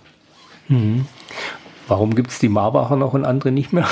[0.68, 1.07] Mhm.
[1.87, 3.88] Warum gibt es die Marbacher noch und andere nicht mehr?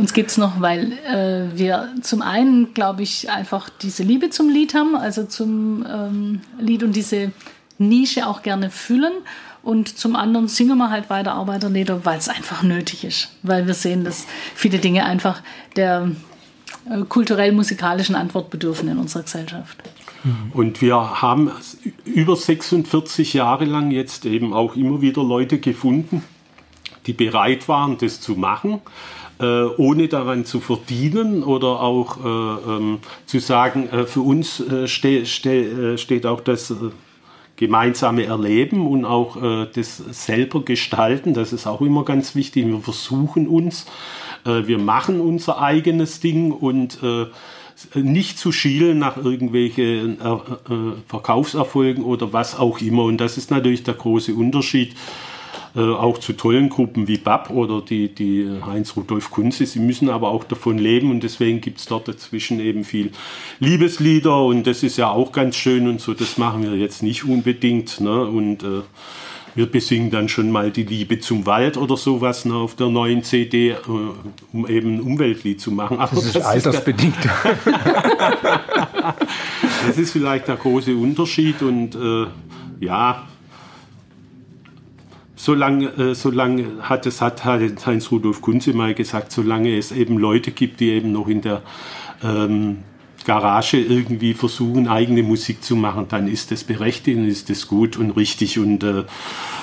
[0.00, 4.48] Uns gibt es noch, weil äh, wir zum einen, glaube ich, einfach diese Liebe zum
[4.48, 7.32] Lied haben, also zum ähm, Lied und diese
[7.76, 9.12] Nische auch gerne füllen.
[9.62, 13.28] Und zum anderen singen wir halt weiter Arbeiterlieder, weil es einfach nötig ist.
[13.42, 15.42] Weil wir sehen, dass viele Dinge einfach
[15.76, 16.10] der
[16.88, 19.76] äh, kulturell-musikalischen Antwort bedürfen in unserer Gesellschaft.
[20.54, 21.50] Und wir haben
[22.06, 26.24] über 46 Jahre lang jetzt eben auch immer wieder Leute gefunden,
[27.06, 28.80] die bereit waren, das zu machen
[29.40, 34.86] äh, ohne daran zu verdienen oder auch äh, ähm, zu sagen, äh, für uns äh,
[34.86, 36.74] ste ste äh, steht auch das äh,
[37.56, 39.36] gemeinsame Erleben und auch
[39.74, 41.34] das selber gestalten.
[41.34, 42.66] Das ist auch immer ganz wichtig.
[42.66, 43.84] Wir versuchen uns,
[44.44, 47.00] wir machen unser eigenes Ding und
[47.92, 50.16] nicht zu schielen nach irgendwelchen
[51.06, 53.02] Verkaufserfolgen oder was auch immer.
[53.02, 54.94] Und das ist natürlich der große Unterschied
[55.76, 59.66] äh, auch zu tollen Gruppen wie BAP oder die, die Heinz-Rudolf Kunze.
[59.66, 63.10] Sie müssen aber auch davon leben und deswegen gibt es dort dazwischen eben viel
[63.60, 66.14] Liebeslieder und das ist ja auch ganz schön und so.
[66.14, 68.00] Das machen wir jetzt nicht unbedingt.
[68.00, 68.24] Ne?
[68.24, 68.82] Und äh,
[69.54, 73.22] wir besingen dann schon mal die Liebe zum Wald oder sowas ne, auf der neuen
[73.22, 73.76] CD, äh,
[74.52, 75.98] um eben ein Umweltlied zu machen.
[75.98, 77.16] Aber das ist das altersbedingt.
[77.16, 77.66] Ist
[79.86, 82.26] das ist vielleicht der große Unterschied und äh,
[82.80, 83.26] ja,
[85.44, 90.50] solange, äh, solange hat es hat Heinz Rudolf Kunze mal gesagt, solange es eben Leute
[90.50, 91.62] gibt, die eben noch in der
[92.22, 92.78] ähm,
[93.24, 97.96] Garage irgendwie versuchen, eigene Musik zu machen, dann ist das berechtigt und ist das gut
[97.96, 99.04] und richtig und äh,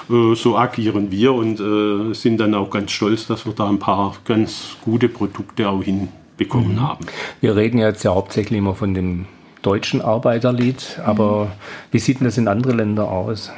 [0.10, 3.80] äh, so agieren wir und äh, sind dann auch ganz stolz, dass wir da ein
[3.80, 6.82] paar ganz gute Produkte auch hinbekommen mhm.
[6.82, 7.06] haben.
[7.42, 9.26] Wir reden jetzt ja hauptsächlich immer von dem
[9.62, 11.50] deutschen Arbeiterlied, aber mhm.
[11.92, 13.52] wie sieht denn das in anderen Ländern aus?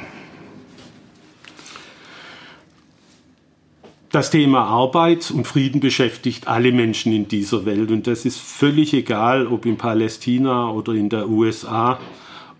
[4.10, 8.92] Das Thema Arbeit und Frieden beschäftigt alle Menschen in dieser Welt und das ist völlig
[8.92, 11.98] egal, ob in Palästina oder in der USA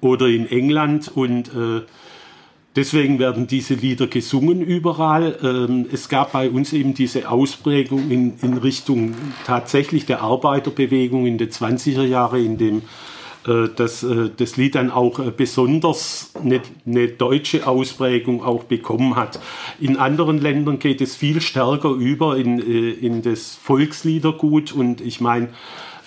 [0.00, 1.82] oder in England und äh,
[2.76, 5.38] deswegen werden diese Lieder gesungen überall.
[5.42, 11.36] Ähm, es gab bei uns eben diese Ausprägung in, in Richtung tatsächlich der Arbeiterbewegung in
[11.36, 12.82] den 20er Jahren, in dem
[13.44, 19.40] dass äh, das Lied dann auch äh, besonders eine, eine, deutsche Ausprägung auch bekommen hat.
[19.80, 25.48] In anderen Ländern geht es viel stärker über in, in das Volksliedergut und ich meine,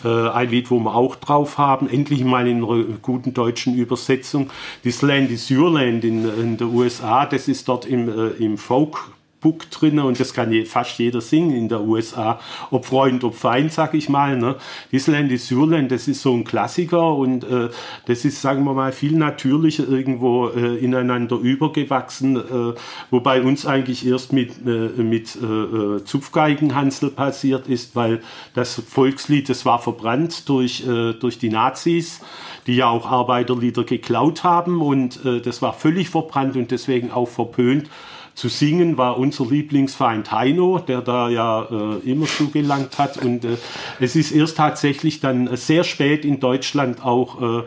[0.04, 4.50] ein Lied, wo wir auch drauf haben, endlich mal in einer guten deutschen Übersetzung.
[4.84, 9.14] This Land is Your Land in, in der USA, das ist dort im, im Folk
[9.44, 12.40] Book drin und das kann je, fast jeder singen in der USA,
[12.72, 14.38] ob Freund, ob Feind, sag ich mal.
[14.38, 14.56] Ne?
[14.92, 17.70] Island is Surland, das ist so ein Klassiker und äh,
[18.06, 22.74] das ist, sagen wir mal, viel natürlicher irgendwo äh, ineinander übergewachsen, äh,
[23.12, 28.22] wobei uns eigentlich erst mit, äh, mit äh, äh, Zupfgeigenhansel passiert ist, weil
[28.54, 32.22] das Volkslied, das war verbrannt durch, äh, durch die Nazis
[32.66, 37.90] die ja auch Arbeiterlieder geklaut haben und das war völlig verbrannt und deswegen auch verpönt
[38.36, 43.18] zu singen war unser Lieblingsfeind Heino, der da ja äh, immer zugelangt hat.
[43.18, 43.58] Und äh,
[44.00, 47.64] es ist erst tatsächlich dann sehr spät in Deutschland auch äh,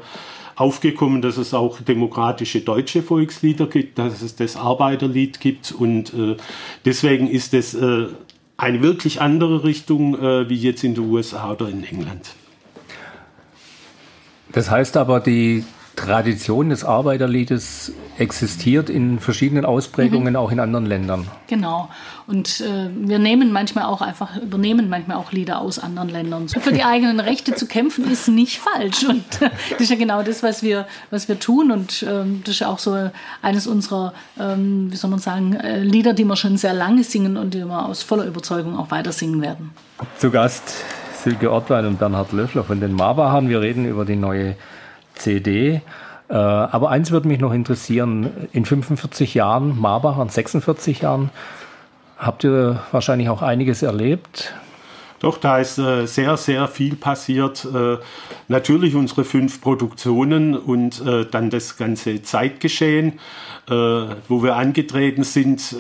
[0.57, 5.73] aufgekommen, dass es auch demokratische deutsche Volkslieder gibt, dass es das Arbeiterlied gibt.
[5.73, 6.37] Und äh,
[6.85, 8.07] deswegen ist es äh,
[8.57, 12.35] eine wirklich andere Richtung äh, wie jetzt in den USA oder in England.
[14.53, 15.65] Das heißt aber, die
[15.97, 20.39] Tradition des Arbeiterliedes existiert in verschiedenen Ausprägungen, mhm.
[20.39, 21.27] auch in anderen Ländern.
[21.49, 21.89] Genau.
[22.27, 26.49] Und äh, wir nehmen manchmal auch einfach, übernehmen manchmal auch Lieder aus anderen Ländern.
[26.49, 29.05] Für die eigenen Rechte zu kämpfen ist nicht falsch.
[29.05, 31.71] Und äh, das ist ja genau das, was wir, was wir tun.
[31.71, 33.11] Und ähm, das ist ja auch so
[33.43, 37.37] eines unserer, ähm, wie soll man sagen, äh, Lieder, die wir schon sehr lange singen
[37.37, 39.71] und die wir aus voller Überzeugung auch weiter singen werden.
[40.19, 40.85] Zu Gast
[41.23, 43.49] Silke Ortwein und Bernhard Löffler von den Marbachern.
[43.49, 44.57] Wir reden über die neue
[45.17, 45.83] CD.
[46.29, 48.49] Äh, aber eins würde mich noch interessieren.
[48.53, 51.31] In 45 Jahren, Marbach an 46 Jahren,
[52.19, 54.55] habt ihr wahrscheinlich auch einiges erlebt.
[55.21, 57.65] Doch, da ist äh, sehr, sehr viel passiert.
[57.65, 57.99] Äh,
[58.49, 63.19] natürlich unsere fünf Produktionen und dann das ganze Zeitgeschehen,
[63.67, 65.75] wo wir angetreten sind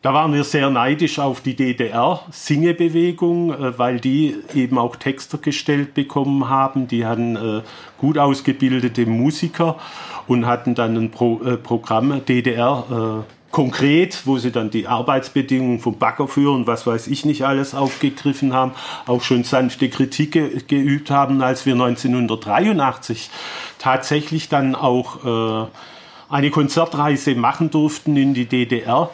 [0.00, 5.94] da waren wir sehr neidisch auf die DDR-Singebewegung, äh, weil die eben auch Texter gestellt
[5.94, 6.86] bekommen haben.
[6.86, 7.62] Die hatten äh,
[7.98, 9.76] gut ausgebildete Musiker
[10.28, 16.28] und hatten dann ein äh, Programm DDR konkret, wo sie dann die Arbeitsbedingungen vom Bagger
[16.28, 18.72] führen, was weiß ich nicht alles aufgegriffen haben,
[19.06, 23.30] auch schon sanfte Kritik ge geübt haben, als wir 1983
[23.78, 25.70] tatsächlich dann auch
[26.28, 29.08] eine Konzertreise machen durften in die DDR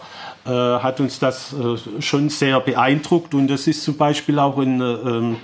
[0.46, 4.80] äh, hat uns das äh, schon sehr beeindruckt und das ist zum Beispiel auch in
[4.80, 5.37] äh,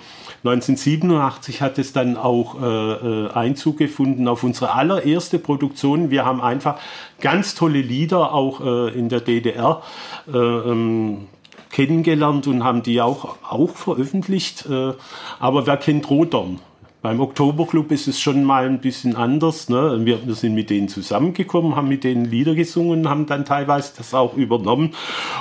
[0.42, 6.10] 1987 ähm, hat es dann auch äh, äh, Einzug gefunden auf unsere allererste Produktion.
[6.10, 6.78] Wir haben einfach
[7.20, 9.82] ganz tolle Lieder auch äh, in der DDR
[10.32, 11.28] ähm,
[11.70, 14.68] kennengelernt und haben die auch, auch veröffentlicht.
[15.38, 16.58] aber wer kennt Rodern?
[17.02, 19.70] Beim Oktoberclub ist es schon mal ein bisschen anders.
[19.70, 20.04] Ne?
[20.04, 24.12] Wir, wir, sind mit denen zusammengekommen, haben mit denen Lieder gesungen, haben dann teilweise das
[24.12, 24.94] auch übernommen.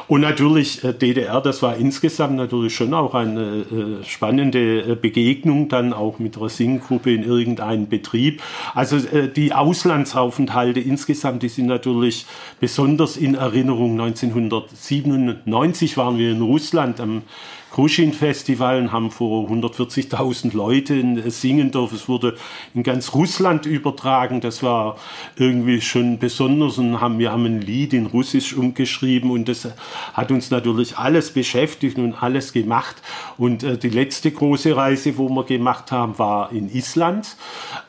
[0.08, 5.68] Und natürlich äh, DDR, das war insgesamt natürlich schon auch eine äh, spannende äh, Begegnung,
[5.68, 8.42] dann auch mit einer Singgruppe in irgendeinem Betrieb.
[8.74, 8.98] Also
[9.36, 12.26] die Auslandsaufenthalte insgesamt, die sind natürlich
[12.62, 14.00] besonders in Erinnerung.
[14.00, 17.24] 1997 waren wir in Russland am
[17.72, 21.96] Kruschin-Festival und haben vor 140.000 Leuten singen dürfen.
[21.96, 22.36] Es wurde
[22.74, 24.42] in ganz Russland übertragen.
[24.42, 24.98] Das war
[25.36, 29.68] irgendwie schon besonders und haben, wir haben ein Lied in Russisch umgeschrieben und das
[30.14, 32.98] hat uns natürlich alles beschäftigt und alles gemacht.
[33.38, 37.36] Und äh, die letzte große Reise, wo wir gemacht haben, war in Island.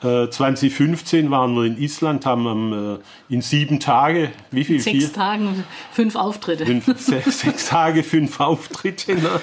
[0.02, 4.80] Äh, 2015 waren wir in Island, haben äh, in sieben Tage, wie viel?
[4.80, 5.12] Sechs?
[5.12, 6.66] Tagen, fünf Auftritte.
[6.66, 9.14] Fünf, sechs, sechs, Tage, fünf Auftritte.
[9.14, 9.40] Ne?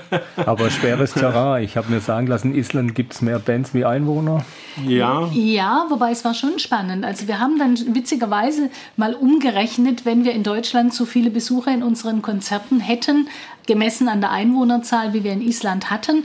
[0.46, 1.64] Aber schweres Terrain.
[1.64, 4.44] Ich habe mir sagen lassen, in Island gibt es mehr Bands wie Einwohner.
[4.86, 5.28] Ja.
[5.32, 7.04] Ja, wobei es war schon spannend.
[7.04, 11.82] Also wir haben dann witzigerweise mal umgerechnet, wenn wir in Deutschland so viele Besucher in
[11.82, 13.28] unseren Konzerten hätten,
[13.66, 16.24] gemessen an der Einwohnerzahl, wie wir in Island hatten,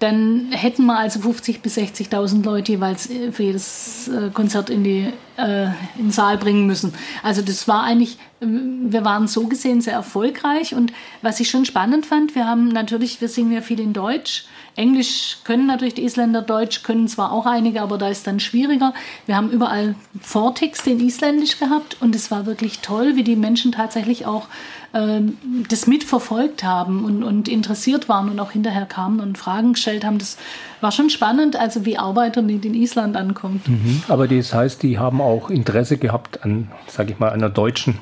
[0.00, 4.84] dann hätten wir also 50.000 bis 60.000 Leute jeweils äh, für jedes äh, Konzert in,
[4.84, 5.64] die, äh,
[5.96, 6.92] in den Saal bringen müssen.
[7.22, 12.06] Also das war eigentlich, wir waren so gesehen sehr erfolgreich und was ich schon spannend
[12.06, 16.42] fand, wir haben natürlich, wir singen ja viel in Deutsch, Englisch können natürlich die Isländer,
[16.42, 18.92] Deutsch können zwar auch einige, aber da ist dann schwieriger.
[19.26, 23.70] Wir haben überall Vortexte in Isländisch gehabt und es war wirklich toll, wie die Menschen
[23.70, 24.48] tatsächlich auch
[24.92, 25.20] äh,
[25.68, 30.18] das mitverfolgt haben und, und interessiert waren und auch hinterher kamen und Fragen gestellt haben.
[30.18, 30.38] Das
[30.84, 33.66] war schon spannend, also wie Arbeiter nicht in Island ankommt.
[33.66, 34.02] Mhm.
[34.06, 37.98] Aber das heißt, die haben auch Interesse gehabt an, sage ich mal, einer deutschen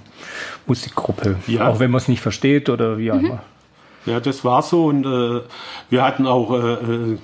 [0.67, 1.69] Musikgruppe, ja.
[1.69, 3.27] auch wenn man es nicht versteht oder wie auch mhm.
[3.27, 3.43] immer.
[4.05, 5.43] Ja, das war so und äh,
[5.89, 7.19] wir hatten auch, äh, äh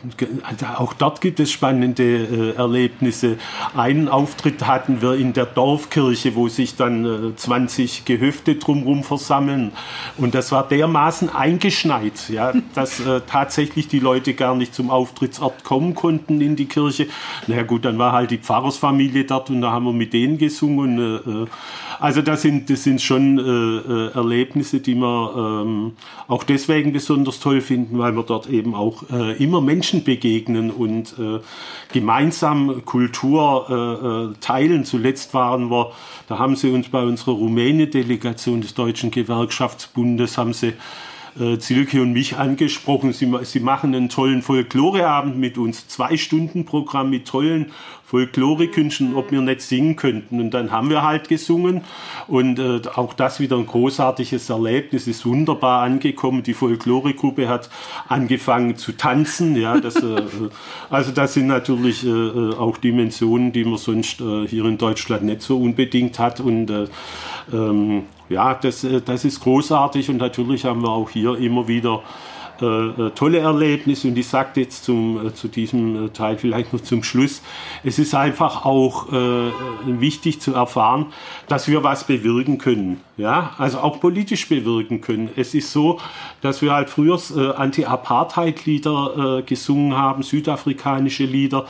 [0.77, 3.37] auch dort gibt es spannende äh, Erlebnisse.
[3.75, 9.73] Einen Auftritt hatten wir in der Dorfkirche, wo sich dann äh, 20 Gehöfte drumherum versammeln
[10.19, 15.65] und das war dermaßen eingeschneit, ja, dass äh, tatsächlich die Leute gar nicht zum Auftrittsort
[15.65, 17.09] kommen konnten in die Kirche.
[17.49, 20.39] Na ja, gut, dann war halt die Pfarrersfamilie dort und da haben wir mit denen
[20.39, 20.99] gesungen.
[20.99, 21.47] Äh,
[21.99, 25.95] also das sind, das sind schon äh, Erlebnisse, die wir ähm,
[26.29, 30.71] auch deswegen deswegen besonders toll finden, weil wir dort eben auch äh, immer Menschen begegnen
[30.71, 31.41] und äh,
[31.93, 34.85] gemeinsam Kultur äh, äh teilen.
[34.85, 35.93] Zuletzt waren wir,
[36.29, 40.75] da haben sie uns bei unserer Rumänien-Delegation des Deutschen Gewerkschaftsbundes, haben sie
[41.41, 43.13] äh, Zilke und mich angesprochen.
[43.13, 47.73] Sie, sie machen einen tollen Folkloreabend mit uns, zwei Stunden Programm mit tollen
[48.09, 50.41] Folklorekünsten, ob wir nicht singen könnten.
[50.41, 51.83] Und dann haben wir halt gesungen
[52.27, 56.43] und äh, auch das wieder ein großartiges Erlebnis, ist wunderbar angekommen.
[56.43, 57.69] Die Folkloregruppe hat
[58.09, 59.57] angefangen zu tanzen.
[59.57, 60.23] Ja, das, äh,
[60.89, 65.25] also das sind natürlich äh, äh, auch Dimensionen, die man sonst äh, hier in Deutschland
[65.25, 66.41] nicht so unbedingt hat.
[66.41, 66.87] Und äh,
[67.53, 72.03] ähm, ja, das, äh, das ist großartig und natürlich haben wir auch hier immer wieder
[72.61, 76.73] äh, äh, tolle Erlebnisse und ich sage jetzt zum, äh, zu diesem äh, Teil vielleicht
[76.73, 77.43] noch zum Schluss,
[77.85, 79.51] es ist einfach auch äh,
[79.87, 81.07] wichtig zu erfahren,
[81.49, 85.31] dass wir was bewirken können, ja, also auch politisch bewirken können.
[85.37, 86.01] Es ist so,
[86.41, 91.67] dass wir halt früher äh, Anti-Apartheid-Lieder gesungen haben, südafrikanische Lieder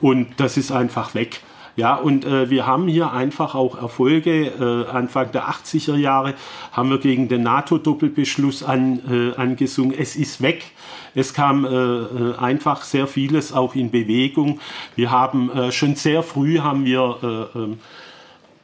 [0.00, 1.40] und das ist einfach weg.
[1.76, 4.46] Ja, und äh, wir haben hier einfach auch Erfolge.
[4.46, 6.34] Äh, Anfang der 80er Jahre
[6.72, 9.94] haben wir gegen den NATO-Doppelbeschluss an, äh, angesungen.
[9.96, 10.72] Es ist weg.
[11.14, 14.60] Es kam äh, äh, einfach sehr vieles auch in Bewegung.
[14.96, 17.78] Wir haben äh, schon sehr früh haben wir äh, ähm,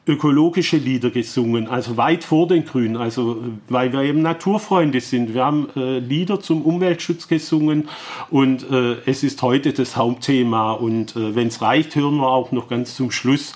[0.07, 5.35] ökologische Lieder gesungen, also weit vor den Grünen, also weil wir eben Naturfreunde sind.
[5.35, 7.89] Wir haben äh, Lieder zum Umweltschutz gesungen
[8.31, 10.73] und äh, es ist heute das Hauptthema.
[10.73, 13.55] Und äh, wenn es reicht, hören wir auch noch ganz zum Schluss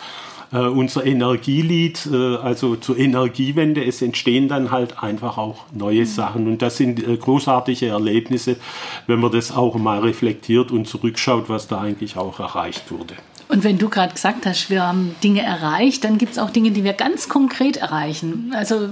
[0.52, 3.84] äh, unser Energielied, äh, also zur Energiewende.
[3.84, 8.56] Es entstehen dann halt einfach auch neue Sachen und das sind äh, großartige Erlebnisse,
[9.06, 13.14] wenn man das auch mal reflektiert und zurückschaut, was da eigentlich auch erreicht wurde.
[13.50, 16.70] Und wenn du gerade gesagt hast, wir haben Dinge erreicht, dann gibt es auch Dinge,
[16.70, 18.52] die wir ganz konkret erreichen.
[18.54, 18.90] Also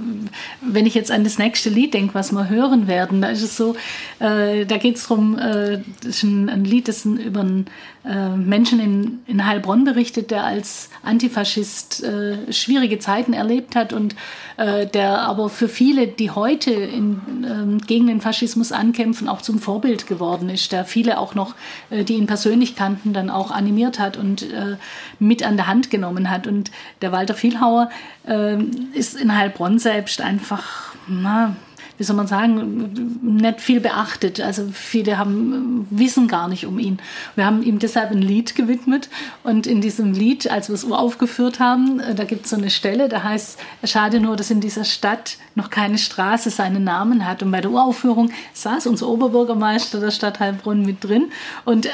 [0.59, 3.55] wenn ich jetzt an das nächste Lied denke, was wir hören werden, da ist es
[3.55, 3.75] so,
[4.19, 7.67] äh, da geht es darum, äh, das ist ein, ein Lied, das über einen
[8.05, 14.15] äh, Menschen in, in Heilbronn berichtet, der als Antifaschist äh, schwierige Zeiten erlebt hat und
[14.57, 19.59] äh, der aber für viele, die heute in, ähm, gegen den Faschismus ankämpfen, auch zum
[19.59, 21.55] Vorbild geworden ist, der viele auch noch,
[21.89, 24.77] äh, die ihn persönlich kannten, dann auch animiert hat und äh,
[25.19, 26.47] mit an der Hand genommen hat.
[26.47, 27.89] Und der Walter Vielhauer
[28.27, 28.57] äh,
[28.93, 31.55] ist in Heilbronn selbst einfach, na,
[31.99, 34.39] wie soll man sagen, nicht viel beachtet.
[34.39, 36.97] Also viele haben, wissen gar nicht um ihn.
[37.35, 39.09] Wir haben ihm deshalb ein Lied gewidmet
[39.43, 42.69] und in diesem Lied, als wir es uraufgeführt haben, äh, da gibt es so eine
[42.69, 47.43] Stelle, da heißt, schade nur, dass in dieser Stadt noch keine Straße seinen Namen hat.
[47.43, 51.25] Und bei der Uraufführung saß unser Oberbürgermeister der Stadt Heilbronn mit drin
[51.65, 51.89] und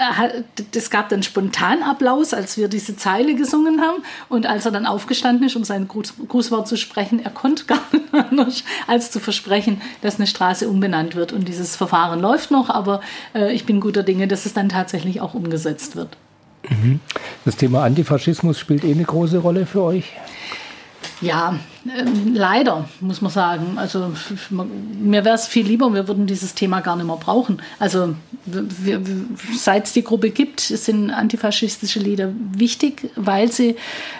[0.76, 4.86] es gab dann spontan Applaus, als wir diese Zeile gesungen haben und als er dann
[4.86, 9.82] aufgestanden ist, um sein Grußwort zu sprechen, er konnte gar nicht anders als zu versprechen,
[10.02, 11.34] dass eine Straße umbenannt wird.
[11.34, 13.02] Und dieses Verfahren läuft noch, aber
[13.34, 16.18] äh, ich bin guter Dinge, dass es dann tatsächlich auch umgesetzt wird.
[16.70, 17.00] Mhm.
[17.44, 20.14] Das Thema Antifaschismus spielt eh eine große Rolle für euch?
[21.22, 23.78] Ja, ähm, leider, muss man sagen.
[23.78, 24.12] Also
[25.00, 27.62] mir wäre es viel lieber, wir würden dieses Thema gar nicht mehr brauchen.
[27.80, 28.16] Also
[29.54, 33.76] seit es die Gruppe gibt, sind antifaschistische Lieder wichtig, weil sie,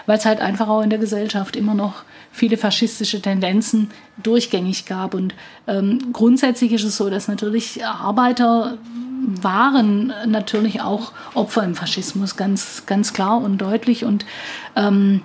[0.06, 3.90] weil es halt einfach auch in der Gesellschaft immer noch viele faschistische Tendenzen
[4.22, 5.14] durchgängig gab.
[5.14, 5.34] Und
[5.66, 8.78] ähm, grundsätzlich ist es so, dass natürlich Arbeiter
[9.42, 14.04] waren natürlich auch Opfer im Faschismus, ganz, ganz klar und deutlich.
[14.04, 14.24] Und
[14.76, 15.22] ähm,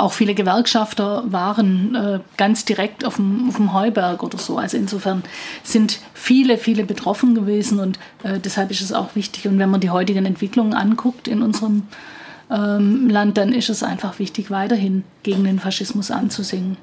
[0.00, 4.58] auch viele Gewerkschafter waren äh, ganz direkt auf dem, auf dem Heuberg oder so.
[4.58, 5.22] Also insofern
[5.62, 9.48] sind viele, viele betroffen gewesen und äh, deshalb ist es auch wichtig.
[9.48, 11.84] Und wenn man die heutigen Entwicklungen anguckt in unserem
[12.50, 16.76] ähm, Land, dann ist es einfach wichtig, weiterhin gegen den Faschismus anzusingen.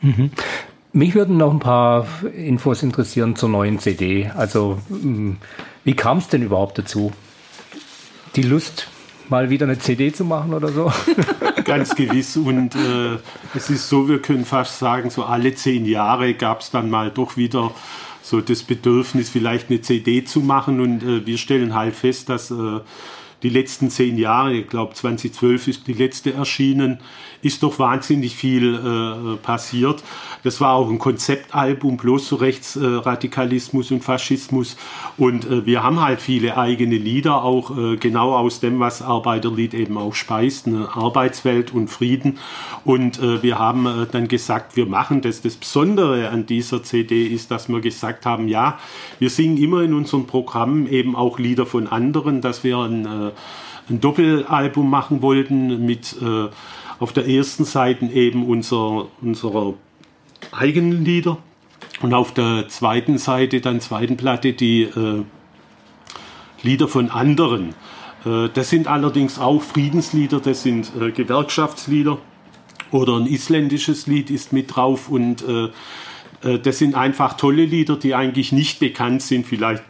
[0.00, 0.30] Mhm.
[0.92, 2.06] Mich würden noch ein paar
[2.36, 4.30] Infos interessieren zur neuen CD.
[4.36, 5.38] Also, hm,
[5.82, 7.12] wie kam es denn überhaupt dazu?
[8.36, 8.88] Die Lust,
[9.30, 10.92] mal wieder eine CD zu machen oder so?
[11.64, 12.36] Ganz gewiss.
[12.36, 13.18] Und äh,
[13.54, 17.10] es ist so, wir können fast sagen, so alle zehn Jahre gab es dann mal
[17.10, 17.72] doch wieder
[18.22, 20.80] so das Bedürfnis, vielleicht eine CD zu machen.
[20.80, 22.80] Und äh, wir stellen halt fest, dass äh,
[23.42, 27.00] die letzten zehn Jahre, ich glaube 2012 ist die letzte erschienen,
[27.44, 30.02] ist doch wahnsinnig viel äh, passiert.
[30.44, 34.76] Das war auch ein Konzeptalbum, bloß so Rechtsradikalismus äh, und Faschismus.
[35.18, 39.74] Und äh, wir haben halt viele eigene Lieder, auch äh, genau aus dem, was Arbeiterlied
[39.74, 42.38] eben auch speist, eine Arbeitswelt und Frieden.
[42.84, 45.42] Und äh, wir haben äh, dann gesagt, wir machen das.
[45.42, 48.78] Das Besondere an dieser CD ist, dass wir gesagt haben, ja,
[49.18, 54.00] wir singen immer in unserem Programm eben auch Lieder von anderen, dass wir ein, ein
[54.00, 56.16] Doppelalbum machen wollten mit
[56.98, 59.74] auf der ersten Seite eben unser, unsere
[60.52, 61.38] eigenen Lieder.
[62.00, 65.24] Und auf der zweiten Seite, dann zweiten Platte, die äh,
[66.62, 67.74] Lieder von anderen.
[68.24, 72.18] Äh, das sind allerdings auch Friedenslieder, das sind äh, Gewerkschaftslieder
[72.90, 75.08] oder ein isländisches Lied ist mit drauf.
[75.08, 75.70] Und äh,
[76.44, 79.82] äh, das sind einfach tolle Lieder, die eigentlich nicht bekannt sind, vielleicht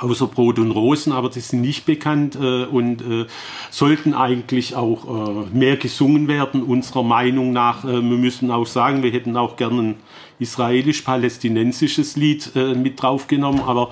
[0.00, 3.26] außer Brot und Rosen, aber die sind nicht bekannt äh, und äh,
[3.70, 7.84] sollten eigentlich auch äh, mehr gesungen werden, unserer Meinung nach.
[7.84, 9.94] Äh, wir müssen auch sagen, wir hätten auch gerne ein
[10.38, 13.90] israelisch-palästinensisches Lied äh, mit draufgenommen, aber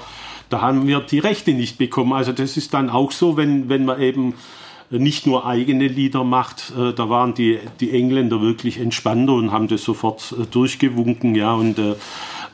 [0.49, 2.13] da haben wir die Rechte nicht bekommen.
[2.13, 4.35] Also das ist dann auch so, wenn, wenn man eben
[4.91, 9.67] nicht nur eigene Lieder macht, äh, da waren die, die Engländer wirklich entspannter und haben
[9.67, 11.77] das sofort durchgewunken, ja, und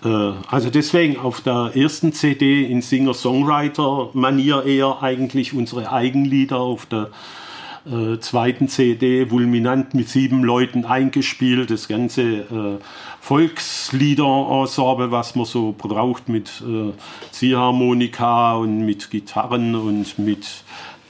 [0.08, 7.10] also deswegen auf der ersten CD in Singer-Songwriter-Manier eher eigentlich unsere Eigenlieder, auf der
[7.84, 12.78] äh, zweiten CD Vulminant mit sieben Leuten eingespielt, das ganze äh,
[13.20, 16.92] Volkslieder-Ensemble, was man so braucht mit äh,
[17.32, 20.46] Ziehharmonika und mit Gitarren und mit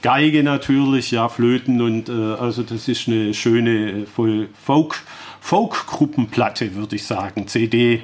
[0.01, 5.03] Geige natürlich, ja, Flöten und äh, also das ist eine schöne Folk,
[5.39, 8.01] Folk-Gruppenplatte, würde ich sagen, CD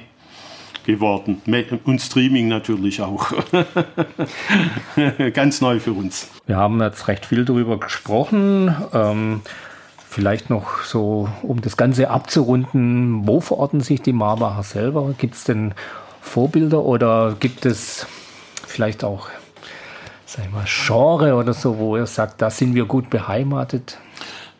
[0.84, 1.42] geworden.
[1.84, 3.32] Und Streaming natürlich auch.
[5.34, 6.28] Ganz neu für uns.
[6.46, 8.74] Wir haben jetzt recht viel darüber gesprochen.
[8.92, 9.42] Ähm,
[10.08, 15.14] vielleicht noch so, um das Ganze abzurunden, wo verorten sich die Marbacher selber?
[15.16, 15.74] Gibt es denn
[16.20, 18.06] Vorbilder oder gibt es
[18.66, 19.28] vielleicht auch
[20.30, 23.98] sag ich mal, Genre oder so, wo ihr sagt, da sind wir gut beheimatet?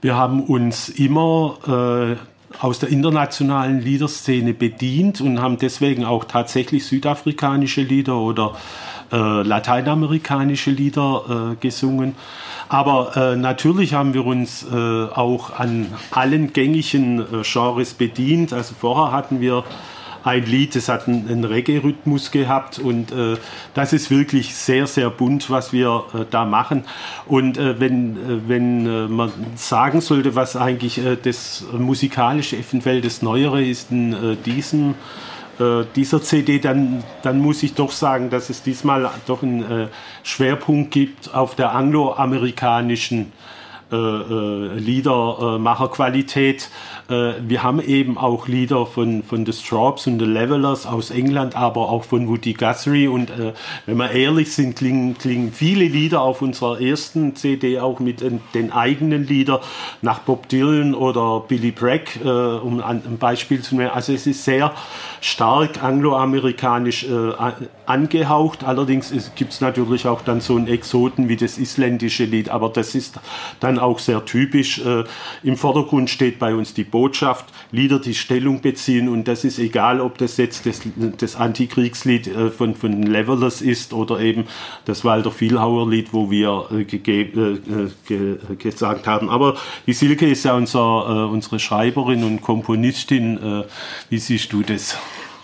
[0.00, 2.16] Wir haben uns immer äh,
[2.59, 8.57] aus der internationalen Liederszene bedient und haben deswegen auch tatsächlich südafrikanische Lieder oder
[9.12, 12.16] äh, lateinamerikanische Lieder äh, gesungen.
[12.68, 18.53] Aber äh, natürlich haben wir uns äh, auch an allen gängigen äh, Genres bedient.
[18.53, 19.64] Also vorher hatten wir
[20.24, 23.36] ein Lied, das hat einen, einen Reggae-Rhythmus gehabt und äh,
[23.74, 26.84] das ist wirklich sehr, sehr bunt, was wir äh, da machen.
[27.26, 33.00] Und äh, wenn, äh, wenn äh, man sagen sollte, was eigentlich äh, das musikalische eventuell
[33.00, 34.94] das Neuere ist in diesem
[35.94, 39.90] dieser CD, dann, dann muss ich doch sagen, dass es diesmal doch einen
[40.22, 43.59] Schwerpunkt gibt auf der angloamerikanischen äh,
[43.93, 46.70] äh, Liedermacherqualität.
[47.09, 51.57] Äh, wir haben eben auch Lieder von, von The Strawbs und The Levelers aus England,
[51.57, 53.09] aber auch von Woody Guthrie.
[53.09, 53.53] Und äh,
[53.86, 58.72] wenn wir ehrlich sind, klingen, klingen viele Lieder auf unserer ersten CD auch mit den,
[58.72, 59.61] eigenen Liedern
[60.03, 63.91] nach Bob Dylan oder Billy Bragg, äh, um ein, ein Beispiel zu nennen.
[63.91, 64.72] Also es ist sehr
[65.20, 67.32] stark angloamerikanisch äh,
[67.86, 68.64] angehaucht.
[68.64, 72.95] Allerdings gibt es natürlich auch dann so einen Exoten wie das isländische Lied, aber das
[72.95, 73.18] ist
[73.59, 74.78] dann auch sehr typisch.
[74.78, 75.05] Äh,
[75.43, 80.01] Im Vordergrund steht bei uns die Botschaft, Lieder, die Stellung beziehen und das ist egal,
[80.01, 80.83] ob das jetzt das,
[81.18, 84.45] das Antikriegslied äh, von, von Levelers ist oder eben
[84.85, 89.31] das Walter Vielhauer Lied, wo wir äh, ge ge gesagt haben.
[89.31, 89.57] Aber
[89.87, 93.64] die Silke ist ja unser, unsere Schreiberin und Komponistin.
[94.09, 94.97] Wie siehst du das?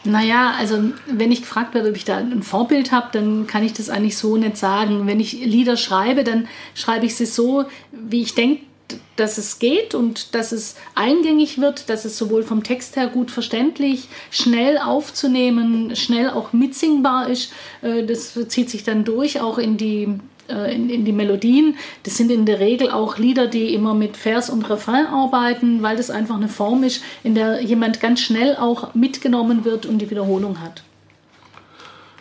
[0.07, 3.73] Naja, also wenn ich gefragt werde, ob ich da ein Vorbild habe, dann kann ich
[3.73, 5.07] das eigentlich so nicht sagen.
[5.07, 8.63] Wenn ich Lieder schreibe, dann schreibe ich sie so, wie ich denke,
[9.17, 13.31] dass es geht und dass es eingängig wird, dass es sowohl vom Text her gut
[13.31, 17.53] verständlich, schnell aufzunehmen, schnell auch mitsingbar ist.
[17.83, 21.77] Äh, das zieht sich dann durch, auch in die in, in, die Melodien.
[22.03, 25.97] Das sind in der Regel auch Lieder, die immer mit Vers und Refrain arbeiten, weil
[25.97, 30.11] das einfach eine Form ist, in der jemand ganz schnell auch mitgenommen wird und die
[30.11, 30.83] Wiederholung hat.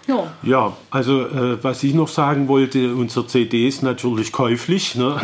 [0.08, 4.96] Ja, ja also äh, was ich noch sagen wollte, unser CD ist natürlich käuflich.
[4.96, 5.18] Ne?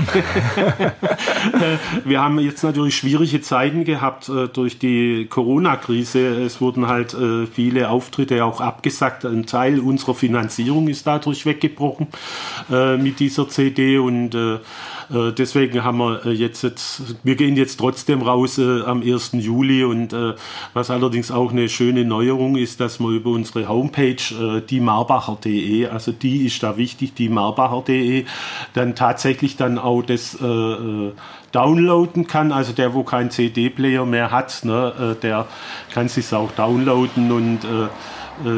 [2.03, 6.41] Wir haben jetzt natürlich schwierige Zeiten gehabt äh, durch die Corona-Krise.
[6.41, 9.25] Es wurden halt äh, viele Auftritte auch abgesagt.
[9.25, 12.07] Ein Teil unserer Finanzierung ist dadurch weggebrochen
[12.71, 14.35] äh, mit dieser CD und
[15.09, 19.31] äh, deswegen haben wir äh, jetzt, jetzt, wir gehen jetzt trotzdem raus äh, am 1.
[19.33, 20.33] Juli und äh,
[20.73, 26.11] was allerdings auch eine schöne Neuerung ist, dass man über unsere Homepage äh, diemarbacher.de, also
[26.11, 28.25] die ist da wichtig, diemarbacher.de,
[28.73, 31.11] dann tatsächlich dann auch das äh,
[31.51, 32.51] downloaden kann.
[32.51, 35.47] Also der, wo keinen CD-Player mehr hat, ne, der
[35.93, 37.59] kann sich auch downloaden und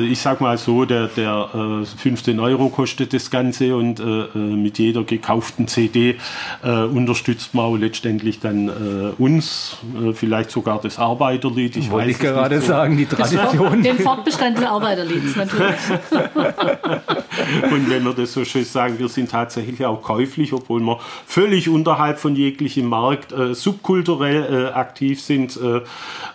[0.10, 4.80] ich sag mal so, der, der 15 äh, Euro kostet das Ganze und äh, mit
[4.80, 6.16] jeder gekauften CD
[6.64, 9.78] unterstützt man auch letztendlich dann uns,
[10.14, 11.76] vielleicht sogar das Arbeiterlied.
[11.76, 12.68] Ich Wollte ich gerade so.
[12.68, 13.84] sagen, die Tradition.
[13.84, 15.76] Den Fortbestand des Arbeiterlieds natürlich.
[17.72, 21.70] und wenn wir das so schön sagen, wir sind tatsächlich auch käuflich, obwohl wir völlig
[21.70, 25.58] unterhalb von jeglichem Markt äh, subkulturell äh, aktiv sind.
[25.58, 25.82] Äh,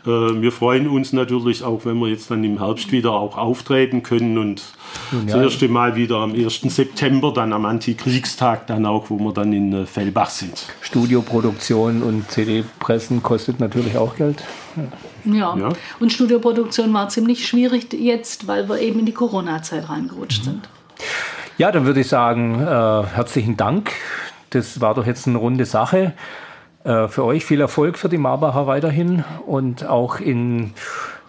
[0.05, 4.39] wir freuen uns natürlich auch, wenn wir jetzt dann im Herbst wieder auch auftreten können
[4.39, 4.63] und
[5.13, 6.63] ja, das erste Mal wieder am 1.
[6.63, 10.67] September, dann am Antikriegstag, dann auch, wo wir dann in äh, Fellbach sind.
[10.81, 14.43] Studioproduktion und CD-Pressen kostet natürlich auch Geld.
[15.25, 15.57] Ja.
[15.57, 15.69] ja.
[16.01, 20.51] und Studioproduktion war ziemlich schwierig jetzt, weil wir eben in die Corona-Zeit reingerutscht mhm.
[20.51, 20.69] sind.
[21.59, 23.93] Ja, dann würde ich sagen, äh, herzlichen Dank.
[24.51, 26.15] Das war doch jetzt eine runde Sache.
[26.85, 30.73] Äh, für euch viel Erfolg für die Marbacher weiterhin und auch in,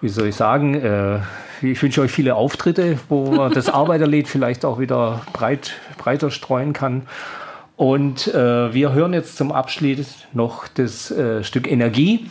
[0.02, 1.20] wie soll ich sagen, äh,
[1.62, 6.74] ich wünsche euch viele Auftritte, wo man das Arbeiterlied vielleicht auch wieder breit, breiter streuen
[6.74, 7.04] kann.
[7.76, 12.30] Und äh, wir hören jetzt zum Abschluss noch das äh, Stück Energie.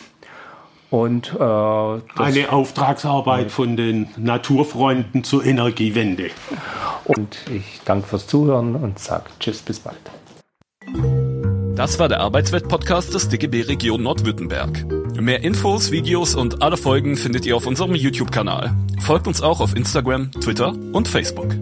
[0.90, 6.30] Und, äh, Eine Auftragsarbeit von den Naturfreunden zur Energiewende.
[7.04, 9.98] Und ich danke fürs Zuhören und sage Tschüss, bis bald.
[11.76, 14.84] Das war der Arbeitswelt-Podcast des DGB Region Nordwürttemberg.
[15.20, 18.72] Mehr Infos, Videos und alle Folgen findet ihr auf unserem YouTube-Kanal.
[19.00, 21.56] Folgt uns auch auf Instagram, Twitter und Facebook.